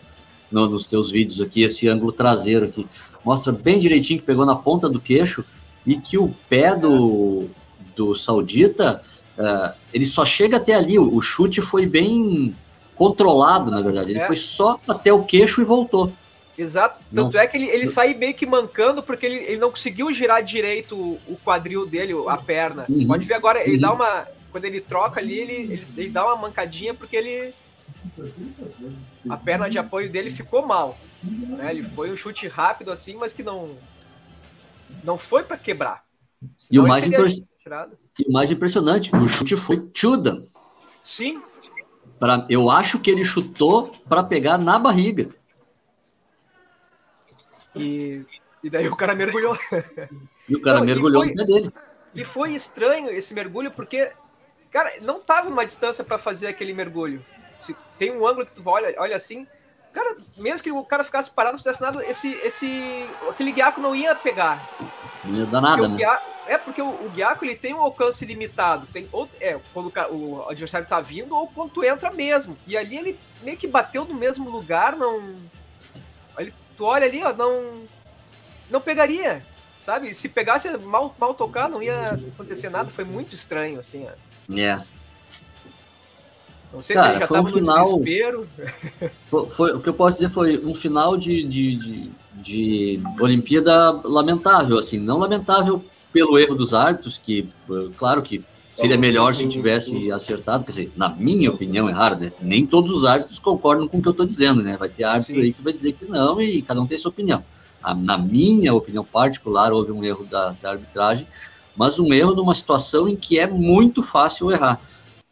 no, 0.52 0.68
nos 0.68 0.86
teus 0.86 1.12
vídeos 1.12 1.42
aqui, 1.42 1.64
esse 1.64 1.88
ângulo 1.88 2.12
traseiro 2.12 2.66
aqui. 2.66 2.86
Mostra 3.24 3.52
bem 3.52 3.80
direitinho 3.80 4.20
que 4.20 4.26
pegou 4.26 4.46
na 4.46 4.56
ponta 4.56 4.90
do 4.90 5.00
queixo 5.00 5.44
e 5.86 5.96
que 5.96 6.18
o 6.18 6.34
pé 6.50 6.76
do, 6.76 7.48
do 7.96 8.16
saudita, 8.16 9.02
uh, 9.38 9.74
ele 9.94 10.06
só 10.06 10.26
chega 10.26 10.58
até 10.58 10.74
ali. 10.74 11.00
O, 11.00 11.16
o, 11.16 11.22
chute 11.22 11.62
foi 11.62 11.86
bem 11.86 12.56
controlado, 12.96 13.72
na 13.72 13.82
verdade. 13.82 14.12
Ele 14.12 14.20
é. 14.20 14.28
foi 14.28 14.36
só 14.36 14.80
até 14.88 15.14
o 15.14 15.24
queixo 15.24 15.62
e 15.62 15.66
voltou. 15.66 16.12
Exato. 16.58 17.04
Tanto 17.14 17.34
não. 17.34 17.42
é 17.42 17.48
que 17.48 17.58
ele, 17.58 17.66
ele 17.68 17.88
sai 17.88 18.14
meio 18.14 18.34
que 18.34 18.46
mancando 18.46 19.04
porque 19.04 19.26
ele, 19.26 19.36
ele 19.36 19.58
não 19.58 19.70
conseguiu 19.70 20.12
girar 20.14 20.44
direito 20.44 20.96
o, 20.96 21.38
quadril 21.44 21.86
dele, 21.86 22.14
a 22.28 22.38
perna. 22.38 22.86
Uhum. 22.88 23.08
Pode 23.08 23.26
ver 23.26 23.34
agora, 23.34 23.62
ele 23.62 23.76
uhum. 23.76 23.82
dá 23.82 23.94
uma. 23.94 24.28
Quando 24.52 24.66
ele 24.66 24.80
troca 24.80 25.20
ali, 25.20 25.38
ele, 25.38 25.54
ele, 25.54 25.84
ele 25.98 26.10
dá 26.10 26.26
uma 26.26 26.38
mancadinha 26.38 26.94
porque 26.94 27.18
ele 27.18 27.54
a 29.30 29.38
perna 29.38 29.70
de 29.70 29.78
apoio 29.78 30.10
dele 30.10 30.32
ficou 30.32 30.66
mal. 30.66 30.98
Né? 31.24 31.72
Ele 31.72 31.84
foi 31.84 32.12
um 32.12 32.18
chute 32.18 32.48
rápido 32.48 32.92
assim, 32.92 33.16
mas 33.16 33.34
que 33.34 33.44
não 33.44 33.76
não 35.04 35.18
foi 35.18 35.44
para 35.44 35.58
quebrar. 35.58 36.04
E 36.72 36.80
o, 36.80 36.88
mais 36.88 37.06
e 37.06 38.30
o 38.30 38.32
mais 38.32 38.52
impressionante, 38.52 39.16
o 39.16 39.28
chute 39.28 39.56
foi 39.56 39.90
Chuda. 39.94 40.46
Sim. 41.04 41.42
Pra, 42.20 42.46
eu 42.50 42.70
acho 42.70 43.00
que 43.00 43.10
ele 43.10 43.26
chutou 43.26 43.92
para 44.08 44.24
pegar 44.24 44.58
na 44.58 44.80
barriga. 44.80 45.30
E, 47.76 48.26
e 48.64 48.70
daí 48.70 48.88
o 48.88 48.96
cara 48.96 49.16
mergulhou. 49.16 49.58
E 50.48 50.56
o 50.56 50.62
cara 50.62 50.80
não, 50.80 50.86
mergulhou 50.86 51.24
foi, 51.24 51.32
no 51.32 51.38
pé 51.38 51.44
dele. 51.44 51.72
E 52.14 52.24
foi 52.24 52.54
estranho 52.54 53.10
esse 53.10 53.34
mergulho, 53.34 53.72
porque, 53.72 54.12
cara, 54.72 54.94
não 55.02 55.20
tava 55.20 55.50
numa 55.50 55.66
distância 55.66 56.04
para 56.04 56.18
fazer 56.18 56.48
aquele 56.48 56.74
mergulho. 56.74 57.26
Se 57.60 57.76
tem 57.98 58.12
um 58.12 58.28
ângulo 58.28 58.46
que 58.46 58.54
tu 58.54 58.62
olha, 58.68 58.94
olha 58.98 59.16
assim, 59.16 59.48
cara, 59.92 60.16
mesmo 60.38 60.64
que 60.64 60.72
o 60.72 60.84
cara 60.84 61.04
ficasse 61.04 61.32
parado, 61.32 61.54
não 61.54 61.58
fizesse 61.58 61.82
nada, 61.82 62.06
esse, 62.06 62.34
esse, 62.44 63.10
aquele 63.30 63.52
guiaco 63.52 63.82
não 63.82 63.96
ia 63.96 64.14
pegar. 64.14 64.64
Não 65.24 65.40
ia 65.40 65.46
dar 65.46 65.62
nada, 65.62 65.88
né? 65.88 65.98
Guiaco, 65.98 66.36
é 66.48 66.58
porque 66.58 66.82
o, 66.82 66.90
o 66.90 67.10
guiaco 67.10 67.44
ele 67.44 67.56
tem 67.56 67.74
um 67.74 67.80
alcance 67.80 68.26
limitado. 68.26 68.88
Tem, 68.88 69.08
ou, 69.12 69.28
é, 69.40 69.60
quando 69.74 69.92
o, 70.12 70.36
o 70.36 70.50
adversário 70.50 70.88
tá 70.88 71.02
vindo 71.02 71.36
ou 71.36 71.48
quando 71.48 71.72
tu 71.72 71.84
entra 71.84 72.12
mesmo. 72.12 72.58
E 72.68 72.78
ali 72.78 72.98
ele 72.98 73.20
meio 73.42 73.58
que 73.58 73.68
bateu 73.68 74.06
no 74.06 74.14
mesmo 74.14 74.50
lugar, 74.50 74.96
não. 74.96 75.36
Ele, 76.38 76.54
tu 76.76 76.86
olha 76.86 77.06
ali, 77.06 77.24
ó, 77.24 77.34
não. 77.34 77.84
Não 78.70 78.82
pegaria. 78.82 79.46
Sabe? 79.82 80.14
Se 80.14 80.28
pegasse 80.28 80.70
mal, 80.80 81.14
mal 81.20 81.34
tocar, 81.34 81.70
não 81.70 81.82
ia 81.82 82.12
acontecer 82.34 82.70
nada. 82.70 82.90
Foi 82.90 83.04
muito 83.04 83.36
estranho, 83.36 83.80
assim, 83.80 84.06
ó. 84.08 84.56
É. 84.58 84.82
Não 86.74 86.82
sei 86.82 86.96
Cara, 86.96 87.08
se 87.08 87.14
ele 87.14 87.20
já 87.20 87.26
estava 87.26 87.48
um 87.48 87.52
final... 87.52 87.92
no 87.92 88.00
desespero. 88.00 88.48
Foi, 89.28 89.50
foi, 89.50 89.72
o 89.74 89.80
que 89.80 89.90
eu 89.90 89.94
posso 89.94 90.18
dizer 90.18 90.30
foi 90.30 90.58
um 90.58 90.76
final 90.76 91.16
de, 91.16 91.44
de, 91.44 91.76
de, 91.78 92.12
de 92.34 93.04
Olimpíada 93.20 93.92
lamentável, 94.04 94.78
assim, 94.78 95.00
não 95.00 95.18
lamentável 95.18 95.84
pelo 96.12 96.38
erro 96.38 96.56
dos 96.56 96.74
árbitros, 96.74 97.18
que, 97.18 97.50
claro 97.98 98.22
que 98.22 98.44
seria 98.76 98.98
melhor 98.98 99.34
se 99.34 99.48
tivesse 99.48 100.12
acertado, 100.12 100.66
quer 100.66 100.72
dizer, 100.72 100.92
na 100.96 101.10
minha 101.10 101.50
opinião, 101.50 101.90
é 101.90 101.92
raro, 101.92 102.18
né? 102.18 102.32
Nem 102.42 102.66
todos 102.66 102.92
os 102.92 103.06
árbitros 103.06 103.40
concordam 103.40 103.88
com 103.88 103.98
o 103.98 104.02
que 104.02 104.08
eu 104.08 104.12
estou 104.12 104.26
dizendo, 104.26 104.62
né? 104.62 104.78
Vai 104.78 104.90
ter 104.90 105.06
árbitro 105.06 105.36
Sim. 105.36 105.42
aí 105.42 105.54
que 105.54 105.62
vai 105.62 105.74
dizer 105.74 105.94
que 105.94 106.06
não 106.06 106.42
e 106.42 106.62
cada 106.62 106.82
um 106.82 106.88
tem 106.88 106.98
sua 106.98 107.10
opinião. 107.10 107.44
Na 107.98 108.18
minha 108.18 108.74
opinião 108.74 109.06
particular, 109.06 109.72
houve 109.72 109.92
um 109.92 110.04
erro 110.04 110.26
da, 110.26 110.56
da 110.62 110.72
arbitragem, 110.72 111.28
mas 111.78 112.00
um 112.00 112.12
erro 112.14 112.34
numa 112.34 112.56
situação 112.56 113.08
em 113.08 113.16
que 113.16 113.40
é 113.40 113.48
muito 113.48 114.02
fácil 114.04 114.52
errar. 114.52 114.82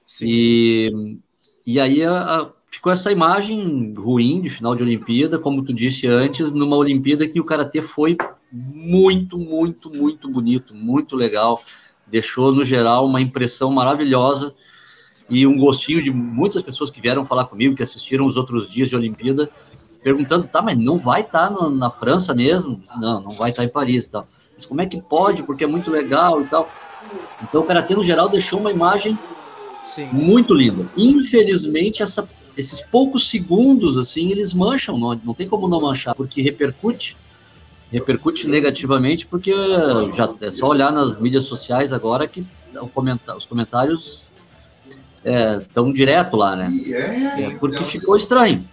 Sim. 0.06 0.26
E 0.28 1.18
e 1.66 1.80
aí 1.80 2.04
a, 2.04 2.22
a, 2.22 2.50
ficou 2.70 2.92
essa 2.92 3.12
imagem 3.12 3.94
ruim 3.94 4.42
de 4.42 4.50
final 4.50 4.76
de 4.76 4.84
Olimpíada, 4.84 5.40
como 5.40 5.64
tu 5.64 5.74
disse 5.74 6.08
antes, 6.08 6.52
numa 6.52 6.76
Olimpíada 6.76 7.28
que 7.28 7.40
o 7.40 7.46
karatê 7.46 7.82
foi 7.82 8.18
muito, 8.52 9.38
muito, 9.38 9.90
muito 9.90 10.30
bonito, 10.30 10.76
muito 10.76 11.16
legal. 11.16 11.64
Deixou, 12.08 12.52
no 12.52 12.64
geral, 12.64 13.06
uma 13.06 13.22
impressão 13.22 13.72
maravilhosa 13.72 14.54
e 15.30 15.48
um 15.48 15.58
gostinho 15.58 16.04
de 16.04 16.12
muitas 16.12 16.62
pessoas 16.62 16.90
que 16.90 17.02
vieram 17.02 17.26
falar 17.26 17.46
comigo, 17.46 17.76
que 17.76 17.84
assistiram 17.84 18.26
os 18.26 18.36
outros 18.36 18.70
dias 18.70 18.90
de 18.90 18.96
Olimpíada, 18.96 19.50
perguntando, 20.04 20.48
tá, 20.48 20.62
mas 20.62 20.78
não 20.78 21.00
vai 21.00 21.22
estar 21.22 21.50
tá 21.50 21.70
na 21.70 21.90
França 21.90 22.34
mesmo? 22.34 22.84
Não, 23.00 23.22
não 23.22 23.32
vai 23.32 23.52
estar 23.52 23.62
tá 23.62 23.66
em 23.66 23.72
Paris, 23.72 24.08
tal. 24.08 24.28
Mas 24.56 24.66
como 24.66 24.82
é 24.82 24.86
que 24.86 25.02
pode? 25.02 25.44
Porque 25.44 25.64
é 25.64 25.68
muito 25.68 25.90
legal 25.90 26.42
e 26.42 26.46
tal. 26.46 26.70
Então 27.42 27.62
o 27.62 27.66
karatê 27.66 27.96
no 27.96 28.04
geral 28.04 28.30
deixou 28.30 28.60
uma 28.60 28.72
imagem 28.72 29.18
Sim. 29.84 30.06
Muito 30.12 30.54
linda. 30.54 30.88
Infelizmente, 30.98 32.02
essa, 32.02 32.28
esses 32.58 32.82
poucos 32.82 33.30
segundos, 33.30 33.98
assim, 33.98 34.32
eles 34.32 34.54
mancham, 34.54 34.98
não, 34.98 35.20
não 35.24 35.34
tem 35.34 35.48
como 35.48 35.68
não 35.68 35.82
manchar, 35.82 36.16
porque 36.16 36.42
repercute, 36.42 37.18
repercute 37.94 38.48
negativamente, 38.48 39.28
porque 39.28 39.54
já 40.12 40.34
é 40.42 40.50
só 40.50 40.68
olhar 40.68 40.92
nas 40.92 41.16
mídias 41.20 41.46
sociais 41.46 41.94
agora 41.94 42.28
que 42.28 42.44
os 43.36 43.46
comentários 43.46 44.28
estão 45.62 45.90
é, 45.90 45.94
direto 45.94 46.36
lá, 46.36 46.56
né? 46.56 46.74
É, 47.38 47.50
porque 47.52 47.84
ficou 47.84 48.18
estranho. 48.18 48.68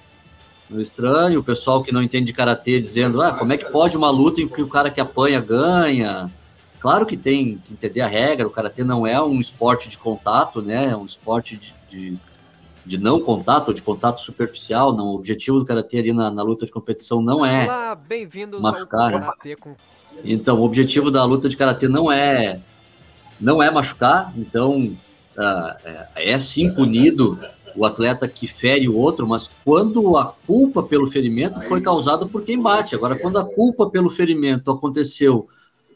Estranho, 0.71 1.41
o 1.41 1.45
pessoal 1.45 1.83
que 1.83 1.93
não 1.93 2.03
entende 2.03 2.27
de 2.27 2.33
karatê 2.33 2.81
dizendo, 2.81 3.21
ah, 3.21 3.33
como 3.33 3.53
é 3.53 3.59
que 3.59 3.71
pode 3.71 3.97
uma 3.97 4.09
luta 4.09 4.41
em 4.41 4.49
que 4.49 4.63
o 4.63 4.69
cara 4.69 4.91
que 4.91 5.01
apanha 5.01 5.41
ganha? 5.41 6.31
Claro 6.79 7.05
que 7.05 7.17
tem 7.17 7.61
que 7.63 7.75
entender 7.75 8.01
a 8.01 8.07
regra, 8.07 8.47
o 8.47 8.51
karatê 8.51 8.83
não 8.83 9.07
é 9.07 9.21
um 9.21 9.39
esporte 9.39 9.89
de 9.89 9.99
contato, 9.99 10.63
né? 10.63 10.91
É 10.91 10.97
um 10.97 11.05
esporte 11.05 11.57
de, 11.57 11.75
de, 11.91 12.19
de 12.85 12.99
não 12.99 13.21
contato, 13.21 13.69
ou 13.69 13.75
de 13.75 13.83
contato 13.83 14.21
superficial. 14.21 14.95
Não, 14.95 15.07
o 15.07 15.15
objetivo 15.15 15.59
do 15.59 15.65
karatê 15.65 15.99
ali 15.99 16.13
na, 16.13 16.31
na 16.31 16.43
luta 16.43 16.67
de 16.67 16.73
competição 16.73 17.21
não 17.21 17.45
é 17.45 17.65
Olá, 17.65 17.99
machucar. 18.61 19.15
Ao 19.15 19.21
né? 19.21 19.57
com... 19.59 19.75
Então, 20.25 20.59
o 20.61 20.65
objetivo 20.65 21.11
da 21.11 21.25
luta 21.25 21.49
de 21.49 21.57
karatê 21.57 21.89
não 21.89 22.11
é 22.11 22.61
não 23.41 23.63
é 23.63 23.71
machucar. 23.71 24.33
Então, 24.37 24.83
uh, 24.83 25.75
é, 26.17 26.33
é 26.33 26.39
sim 26.39 26.71
punido 26.73 27.39
o 27.77 27.85
atleta 27.85 28.27
que 28.29 28.47
fere 28.47 28.89
o 28.89 28.97
outro, 28.97 29.27
mas 29.27 29.51
quando 29.65 30.17
a 30.17 30.35
culpa 30.47 30.83
pelo 30.83 31.07
ferimento 31.07 31.61
foi 31.63 31.81
causada 31.81 32.27
por 32.27 32.43
quem 32.43 32.61
bate. 32.61 32.95
Agora, 32.95 33.17
quando 33.17 33.39
a 33.39 33.45
culpa 33.45 33.89
pelo 33.89 34.11
ferimento 34.11 34.71
aconteceu 34.71 35.49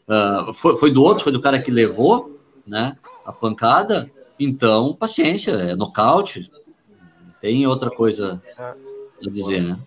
uh, 0.07 0.53
foi, 0.53 0.77
foi 0.77 0.91
do 0.91 1.03
outro, 1.03 1.23
foi 1.23 1.33
do 1.33 1.41
cara 1.41 1.61
que 1.61 1.71
levou, 1.71 2.39
né, 2.65 2.95
a 3.25 3.31
pancada, 3.31 4.09
então, 4.39 4.93
paciência, 4.93 5.51
é 5.51 5.75
nocaute, 5.75 6.51
tem 7.45 7.67
outra 7.67 7.91
coisa 7.91 8.41
a 8.57 9.29
dizer, 9.29 9.61
né? 9.61 9.77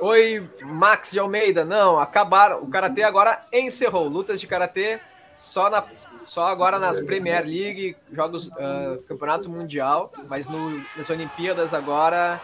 Oi, 0.00 0.48
Max 0.62 1.10
de 1.10 1.18
Almeida. 1.18 1.64
Não, 1.64 1.98
acabaram. 1.98 2.62
O 2.62 2.68
Karatê 2.68 3.02
agora 3.02 3.44
encerrou. 3.52 4.06
Lutas 4.06 4.40
de 4.40 4.46
Karatê 4.46 5.00
só, 5.36 5.68
na, 5.68 5.84
só 6.24 6.46
agora 6.46 6.78
nas 6.78 7.00
Premier 7.00 7.44
League, 7.44 7.96
jogos, 8.12 8.46
uh, 8.46 9.02
Campeonato 9.08 9.50
Mundial, 9.50 10.12
mas 10.28 10.46
no, 10.46 10.80
nas 10.96 11.10
Olimpíadas 11.10 11.74
agora 11.74 12.40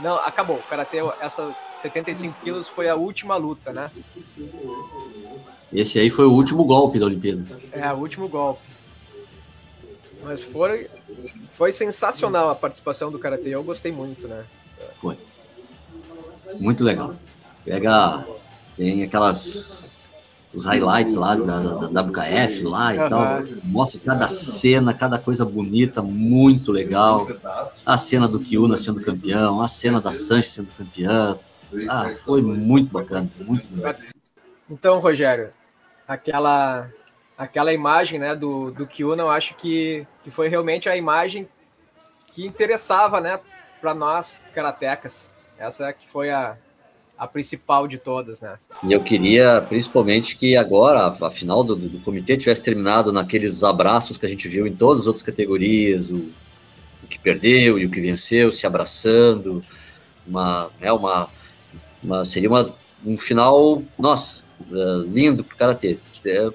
não, 0.00 0.16
acabou. 0.16 0.56
O 0.56 0.62
Karatê, 0.64 0.98
essa 1.20 1.54
75 1.72 2.40
quilos 2.42 2.66
foi 2.66 2.88
a 2.88 2.96
última 2.96 3.36
luta, 3.36 3.72
né? 3.72 3.92
Esse 5.72 6.00
aí 6.00 6.10
foi 6.10 6.24
o 6.24 6.32
último 6.32 6.64
golpe 6.64 6.98
da 6.98 7.06
Olimpíada. 7.06 7.60
É, 7.70 7.92
o 7.92 7.96
último 7.96 8.26
golpe. 8.26 8.74
Mas 10.24 10.42
foi, 10.42 10.88
foi 11.52 11.70
sensacional 11.70 12.48
a 12.48 12.54
participação 12.54 13.10
do 13.10 13.18
Karatê. 13.18 13.50
Eu 13.50 13.62
gostei 13.62 13.92
muito, 13.92 14.26
né? 14.26 14.44
Foi. 15.00 15.18
Muito 16.58 16.82
legal. 16.82 17.14
Pega. 17.64 18.26
Tem 18.76 19.04
aquelas 19.04 19.94
os 20.54 20.64
highlights 20.64 21.14
lá 21.14 21.34
da, 21.34 21.58
da, 21.58 21.88
da 21.88 22.00
WKF 22.02 22.62
lá 22.62 22.94
e 22.94 22.98
uhum. 22.98 23.08
tal. 23.08 23.42
Mostra 23.64 24.00
cada 24.00 24.28
cena, 24.28 24.94
cada 24.94 25.18
coisa 25.18 25.44
bonita, 25.44 26.00
muito 26.00 26.70
legal. 26.70 27.26
A 27.84 27.98
cena 27.98 28.28
do 28.28 28.38
Kiuna 28.38 28.76
sendo 28.76 29.02
campeão, 29.02 29.60
a 29.60 29.68
cena 29.68 30.00
da 30.00 30.12
Sanches 30.12 30.52
sendo 30.52 30.68
campeã. 30.76 31.36
Ah, 31.88 32.14
foi 32.24 32.40
muito 32.40 32.92
bacana, 32.92 33.28
muito 33.40 33.66
bonito. 33.66 34.14
Então, 34.70 35.00
Rogério, 35.00 35.50
aquela 36.06 36.88
aquela 37.36 37.72
imagem 37.72 38.18
né, 38.18 38.34
do, 38.34 38.70
do 38.70 38.86
Kiuna, 38.86 39.22
eu 39.22 39.30
acho 39.30 39.54
que, 39.54 40.06
que 40.22 40.30
foi 40.30 40.48
realmente 40.48 40.88
a 40.88 40.96
imagem 40.96 41.48
que 42.32 42.46
interessava 42.46 43.20
né, 43.20 43.40
para 43.80 43.94
nós, 43.94 44.42
karatecas. 44.54 45.32
Essa 45.58 45.92
que 45.92 46.08
foi 46.08 46.30
a, 46.30 46.56
a 47.16 47.26
principal 47.26 47.86
de 47.86 47.98
todas, 47.98 48.40
né? 48.40 48.58
E 48.82 48.92
eu 48.92 49.02
queria, 49.02 49.64
principalmente, 49.68 50.36
que 50.36 50.56
agora 50.56 51.06
a, 51.06 51.30
final 51.30 51.62
do, 51.62 51.76
do, 51.76 52.00
comitê 52.00 52.36
tivesse 52.36 52.62
terminado 52.62 53.12
naqueles 53.12 53.62
abraços 53.62 54.18
que 54.18 54.26
a 54.26 54.28
gente 54.28 54.48
viu 54.48 54.66
em 54.66 54.74
todas 54.74 55.02
as 55.02 55.06
outras 55.06 55.22
categorias, 55.22 56.10
o, 56.10 56.28
o 57.02 57.06
que 57.08 57.18
perdeu 57.18 57.78
e 57.78 57.86
o 57.86 57.90
que 57.90 58.00
venceu, 58.00 58.50
se 58.50 58.66
abraçando, 58.66 59.64
uma, 60.26 60.70
é 60.80 60.92
uma, 60.92 61.28
uma 62.02 62.24
seria 62.24 62.48
uma, 62.48 62.74
um 63.06 63.16
final, 63.16 63.82
nossa, 63.98 64.40
uh, 64.70 65.02
lindo 65.02 65.44
para 65.44 65.54
o 65.54 65.58
karatê. 65.58 65.98
É, 66.26 66.50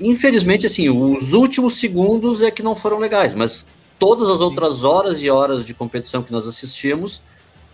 infelizmente, 0.00 0.66
assim, 0.66 0.88
os 0.88 1.32
últimos 1.32 1.78
segundos 1.78 2.40
é 2.42 2.50
que 2.50 2.62
não 2.62 2.74
foram 2.74 2.98
legais, 2.98 3.34
mas 3.34 3.68
todas 3.98 4.28
as 4.28 4.40
outras 4.40 4.82
horas 4.82 5.20
e 5.20 5.28
horas 5.30 5.64
de 5.64 5.74
competição 5.74 6.22
que 6.22 6.32
nós 6.32 6.46
assistimos 6.46 7.20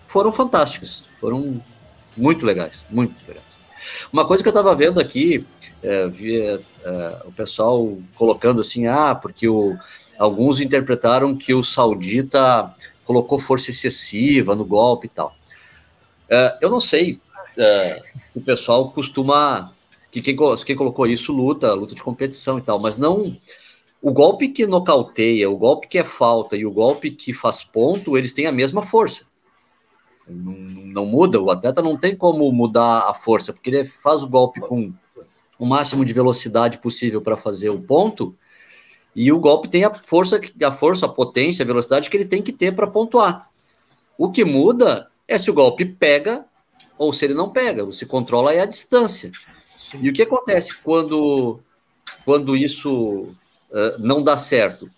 foram 0.07 0.33
fantásticas, 0.33 1.05
foram 1.21 1.62
muito 2.17 2.45
legais, 2.45 2.85
muito 2.91 3.15
legais. 3.27 3.59
Uma 4.12 4.27
coisa 4.27 4.43
que 4.43 4.49
eu 4.49 4.53
estava 4.53 4.75
vendo 4.75 4.99
aqui, 4.99 5.47
é, 5.83 6.09
via, 6.09 6.61
é, 6.85 7.23
o 7.25 7.33
pessoal 7.33 7.97
colocando 8.17 8.61
assim, 8.61 8.87
ah, 8.87 9.15
porque 9.15 9.49
o, 9.49 9.77
alguns 10.19 10.61
interpretaram 10.61 11.37
que 11.37 11.55
o 11.55 11.62
saudita 11.62 12.75
colocou 13.05 13.39
força 13.39 13.71
excessiva 13.71 14.57
no 14.57 14.65
golpe 14.65 15.07
e 15.07 15.11
tal. 15.11 15.35
É, 16.29 16.59
eu 16.61 16.71
não 16.71 16.81
sei, 16.81 17.21
é, 17.57 18.03
o 18.35 18.41
pessoal 18.41 18.91
costuma 18.91 19.73
que 20.11 20.21
quem, 20.23 20.37
quem 20.64 20.77
colocou 20.77 21.07
isso 21.07 21.33
luta, 21.33 21.73
luta 21.75 21.95
de 21.95 22.03
competição 22.03 22.59
e 22.59 22.62
tal, 22.62 22.81
mas 22.81 22.97
não 22.97 23.37
o 24.03 24.12
golpe 24.12 24.49
que 24.49 24.66
nocauteia, 24.66 25.51
o 25.51 25.57
golpe 25.57 25.88
que 25.88 25.99
é 25.99 26.05
falta 26.05 26.57
e 26.57 26.66
o 26.66 26.71
golpe 26.71 27.11
que 27.11 27.33
faz 27.33 27.64
ponto, 27.64 28.16
eles 28.16 28.33
têm 28.33 28.47
a 28.47 28.53
mesma 28.53 28.83
força. 28.83 29.27
Não, 30.29 30.53
não, 30.53 31.07
muda, 31.07 31.40
o 31.40 31.51
atleta 31.51 31.81
não 31.81 31.97
tem 31.97 32.14
como 32.14 32.51
mudar 32.53 33.09
a 33.09 33.14
força, 33.14 33.53
porque 33.53 33.71
ele 33.71 33.85
faz 33.85 34.23
o 34.23 34.29
golpe 34.29 34.61
com 34.61 34.92
o 35.59 35.66
máximo 35.66 36.05
de 36.05 36.12
velocidade 36.12 36.79
possível 36.79 37.23
para 37.23 37.37
fazer 37.37 37.71
o 37.71 37.81
ponto, 37.81 38.37
e 39.14 39.33
o 39.33 39.38
golpe 39.38 39.69
tem 39.69 39.85
a 39.85 39.95
força, 39.95 40.38
a 40.62 40.73
força, 40.73 41.07
a 41.07 41.09
potência, 41.09 41.62
a 41.62 41.66
velocidade 41.66 42.11
que 42.11 42.16
ele 42.16 42.27
tem 42.27 42.42
que 42.42 42.53
ter 42.53 42.75
para 42.75 42.87
pontuar. 42.87 43.49
O 44.19 44.31
que 44.31 44.45
muda 44.45 45.11
é 45.27 45.38
se 45.38 45.51
o 45.51 45.55
golpe 45.55 45.85
pega 45.85 46.45
ou 46.99 47.12
se 47.12 47.25
ele 47.25 47.35
não 47.35 47.51
pega, 47.51 47.85
você 47.85 48.05
controla 48.05 48.51
aí 48.51 48.61
a 48.61 48.66
distância. 48.66 49.31
Sim. 49.90 50.01
E 50.03 50.11
o 50.11 50.12
que 50.12 50.22
acontece 50.22 50.77
quando, 50.83 51.61
quando 52.25 52.57
isso 52.57 53.29
uh, 53.70 53.99
não 53.99 54.22
dá 54.22 54.37
certo? 54.37 54.90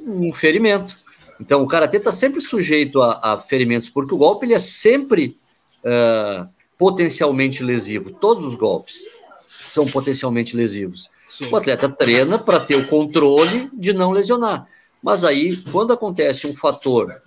Um 0.00 0.32
ferimento. 0.32 0.96
Então, 1.40 1.62
o 1.62 1.68
karatê 1.68 1.98
está 1.98 2.12
sempre 2.12 2.40
sujeito 2.40 3.00
a, 3.00 3.34
a, 3.34 3.40
ferimentos, 3.40 3.88
porque 3.90 4.14
o 4.14 4.18
golpe 4.18 4.46
ele 4.46 4.54
é 4.54 4.58
sempre 4.58 5.36
uh, 5.84 6.48
potencialmente 6.76 7.62
lesivo. 7.62 8.12
Todos 8.12 8.44
os 8.44 8.54
golpes 8.54 9.02
são 9.48 9.86
potencialmente 9.86 10.56
lesivos. 10.56 11.08
Sim. 11.26 11.48
O 11.50 11.56
atleta 11.56 11.88
treina 11.88 12.38
para 12.38 12.60
ter 12.60 12.76
o 12.76 12.88
controle 12.88 13.70
de 13.72 13.92
não 13.92 14.10
lesionar. 14.10 14.66
Mas 15.02 15.24
aí, 15.24 15.56
quando 15.70 15.92
acontece 15.92 16.46
um 16.46 16.54
fator 16.54 17.22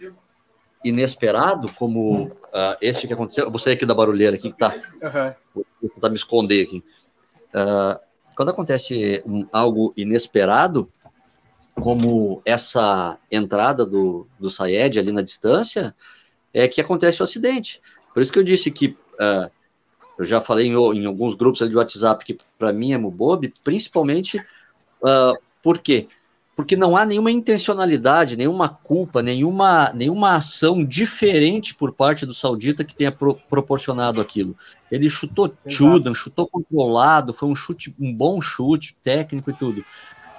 inesperado, 0.84 1.72
como 1.74 2.24
uh, 2.26 2.76
esse 2.82 3.08
que 3.08 3.14
aconteceu, 3.14 3.58
sair 3.60 3.74
aqui 3.74 3.86
da 3.86 3.94
barulheira 3.94 4.36
aqui 4.36 4.52
que 4.52 4.58
tá, 4.58 4.76
uhum. 5.02 5.64
vou 5.82 5.90
tentar 5.94 6.10
me 6.10 6.16
esconder 6.16 6.64
aqui. 6.66 6.84
Uh, 7.54 8.00
quando 8.36 8.50
acontece 8.50 9.22
um, 9.26 9.46
algo 9.52 9.94
inesperado, 9.96 10.92
como 11.76 12.42
essa 12.46 13.18
entrada 13.32 13.86
do, 13.86 14.28
do 14.40 14.50
Sayed 14.50 15.00
ali 15.00 15.12
na 15.12 15.22
distância, 15.22 15.96
é 16.54 16.68
que 16.68 16.82
acontece 16.82 17.22
o 17.22 17.24
acidente. 17.24 17.82
Por 18.14 18.22
isso 18.22 18.32
que 18.32 18.40
eu 18.40 18.44
disse 18.44 18.70
que, 18.72 18.98
uh, 19.14 19.50
eu 20.18 20.26
já 20.26 20.42
falei 20.42 20.68
em, 20.68 20.74
em, 20.74 21.06
alguns 21.06 21.36
grupos 21.36 21.62
ali 21.62 21.72
de 21.72 21.78
WhatsApp 21.78 22.24
que 22.26 22.38
para 22.58 22.74
mim 22.74 22.94
é 22.94 22.98
Mubob, 22.98 23.54
principalmente 23.64 24.38
uh, 24.38 25.38
por 25.62 25.80
quê? 25.80 26.08
Porque 26.56 26.76
não 26.76 26.96
há 26.96 27.06
nenhuma 27.06 27.32
intencionalidade, 27.32 28.36
nenhuma 28.36 28.68
culpa, 28.70 29.22
nenhuma, 29.22 29.92
nenhuma 29.94 30.36
ação 30.36 30.84
diferente 30.84 31.74
por 31.74 31.94
parte 31.94 32.26
do 32.26 32.34
saudita 32.34 32.84
que 32.84 32.94
tenha 32.94 33.12
pro, 33.12 33.36
proporcionado 33.50 34.20
aquilo. 34.20 34.56
Ele 34.92 35.10
chutou 35.10 35.54
Chudan, 35.68 36.14
chutou 36.14 36.48
controlado, 36.48 37.34
foi 37.34 37.48
um 37.48 37.56
chute, 37.56 37.96
um 38.00 38.14
bom 38.14 38.42
chute 38.42 38.96
técnico 39.02 39.50
e 39.50 39.54
tudo. 39.54 39.84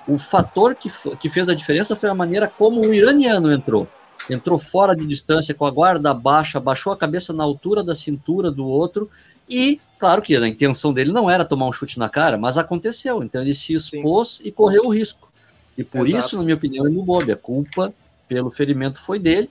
O 0.06 0.18
fator 0.18 0.74
que, 0.74 0.90
que 1.18 1.30
fez 1.30 1.48
a 1.48 1.54
diferença 1.54 1.96
foi 1.96 2.10
a 2.10 2.14
maneira 2.14 2.46
como 2.46 2.80
o 2.80 2.92
iraniano 2.92 3.50
entrou. 3.50 3.88
Entrou 4.30 4.58
fora 4.58 4.94
de 4.94 5.06
distância, 5.06 5.54
com 5.54 5.66
a 5.66 5.70
guarda 5.70 6.14
baixa, 6.14 6.60
baixou 6.60 6.92
a 6.92 6.96
cabeça 6.96 7.32
na 7.32 7.42
altura 7.42 7.82
da 7.82 7.94
cintura 7.94 8.50
do 8.50 8.66
outro 8.66 9.10
e, 9.48 9.80
claro 9.98 10.22
que 10.22 10.36
a 10.36 10.48
intenção 10.48 10.92
dele 10.92 11.12
não 11.12 11.28
era 11.28 11.44
tomar 11.44 11.66
um 11.66 11.72
chute 11.72 11.98
na 11.98 12.08
cara, 12.08 12.38
mas 12.38 12.56
aconteceu. 12.56 13.22
Então 13.22 13.42
ele 13.42 13.54
se 13.54 13.74
expôs 13.74 14.36
Sim. 14.36 14.44
e 14.46 14.52
correu 14.52 14.84
o 14.84 14.88
risco. 14.88 15.31
E 15.76 15.84
por 15.84 16.06
Exato. 16.06 16.26
isso, 16.26 16.36
na 16.36 16.42
minha 16.42 16.56
opinião, 16.56 16.86
ele 16.86 16.96
não 16.96 17.04
bobe. 17.04 17.32
A 17.32 17.36
culpa 17.36 17.92
pelo 18.28 18.50
ferimento 18.50 19.00
foi 19.00 19.18
dele 19.18 19.50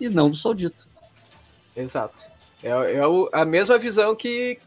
e 0.00 0.08
não 0.08 0.30
do 0.30 0.36
saudita. 0.36 0.84
Exato. 1.76 2.30
É, 2.62 2.68
é 2.68 3.00
a 3.32 3.44
mesma 3.44 3.78
visão 3.78 4.14
que 4.14 4.58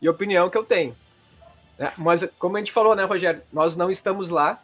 e 0.00 0.08
opinião 0.08 0.48
que 0.48 0.56
eu 0.56 0.64
tenho. 0.64 0.96
É, 1.78 1.92
mas, 1.96 2.26
como 2.38 2.56
a 2.56 2.60
gente 2.60 2.72
falou, 2.72 2.94
né, 2.94 3.04
Rogério? 3.04 3.42
Nós 3.52 3.76
não 3.76 3.90
estamos 3.90 4.30
lá. 4.30 4.62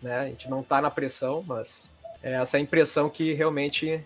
Né? 0.00 0.18
A 0.18 0.24
gente 0.26 0.50
não 0.50 0.60
está 0.60 0.80
na 0.80 0.90
pressão, 0.90 1.44
mas 1.46 1.88
é 2.22 2.32
essa 2.32 2.58
impressão 2.58 3.08
que 3.08 3.32
realmente 3.32 4.04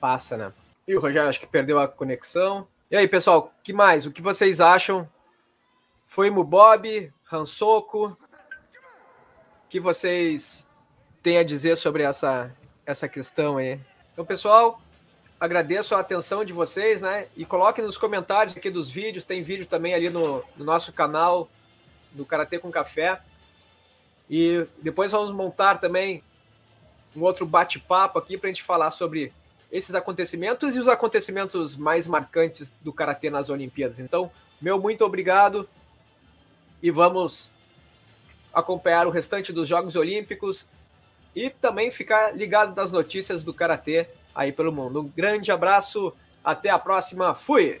passa, 0.00 0.36
né? 0.36 0.52
E 0.88 0.96
o 0.96 1.00
Rogério 1.00 1.28
acho 1.28 1.40
que 1.40 1.46
perdeu 1.46 1.78
a 1.78 1.86
conexão. 1.86 2.66
E 2.90 2.96
aí, 2.96 3.06
pessoal, 3.06 3.52
que 3.62 3.72
mais? 3.72 4.06
O 4.06 4.10
que 4.10 4.20
vocês 4.20 4.60
acham? 4.60 5.08
Foi 6.06 6.30
Mubob, 6.30 7.12
Hansoko? 7.30 8.16
Que 9.72 9.80
vocês 9.80 10.68
têm 11.22 11.38
a 11.38 11.42
dizer 11.42 11.78
sobre 11.78 12.02
essa, 12.02 12.54
essa 12.84 13.08
questão 13.08 13.56
aí? 13.56 13.80
Então, 14.12 14.22
pessoal, 14.22 14.78
agradeço 15.40 15.94
a 15.94 16.00
atenção 16.00 16.44
de 16.44 16.52
vocês, 16.52 17.00
né? 17.00 17.26
E 17.34 17.46
coloquem 17.46 17.82
nos 17.82 17.96
comentários 17.96 18.54
aqui 18.54 18.68
dos 18.68 18.90
vídeos, 18.90 19.24
tem 19.24 19.42
vídeo 19.42 19.64
também 19.64 19.94
ali 19.94 20.10
no, 20.10 20.44
no 20.58 20.64
nosso 20.66 20.92
canal 20.92 21.48
do 22.10 22.26
Karatê 22.26 22.58
com 22.58 22.70
Café. 22.70 23.22
E 24.28 24.66
depois 24.82 25.10
vamos 25.10 25.32
montar 25.32 25.78
também 25.78 26.22
um 27.16 27.22
outro 27.22 27.46
bate-papo 27.46 28.18
aqui 28.18 28.36
para 28.36 28.50
a 28.50 28.52
gente 28.52 28.62
falar 28.62 28.90
sobre 28.90 29.32
esses 29.72 29.94
acontecimentos 29.94 30.76
e 30.76 30.80
os 30.80 30.86
acontecimentos 30.86 31.76
mais 31.78 32.06
marcantes 32.06 32.70
do 32.82 32.92
Karatê 32.92 33.30
nas 33.30 33.48
Olimpíadas. 33.48 33.98
Então, 34.00 34.30
meu 34.60 34.78
muito 34.78 35.02
obrigado 35.02 35.66
e 36.82 36.90
vamos 36.90 37.51
acompanhar 38.52 39.06
o 39.06 39.10
restante 39.10 39.52
dos 39.52 39.68
Jogos 39.68 39.96
Olímpicos 39.96 40.68
e 41.34 41.50
também 41.50 41.90
ficar 41.90 42.36
ligado 42.36 42.74
nas 42.76 42.92
notícias 42.92 43.42
do 43.42 43.54
Karatê 43.54 44.06
aí 44.34 44.52
pelo 44.52 44.72
mundo. 44.72 45.00
Um 45.00 45.08
grande 45.08 45.50
abraço, 45.50 46.12
até 46.44 46.70
a 46.70 46.78
próxima, 46.78 47.34
fui! 47.34 47.80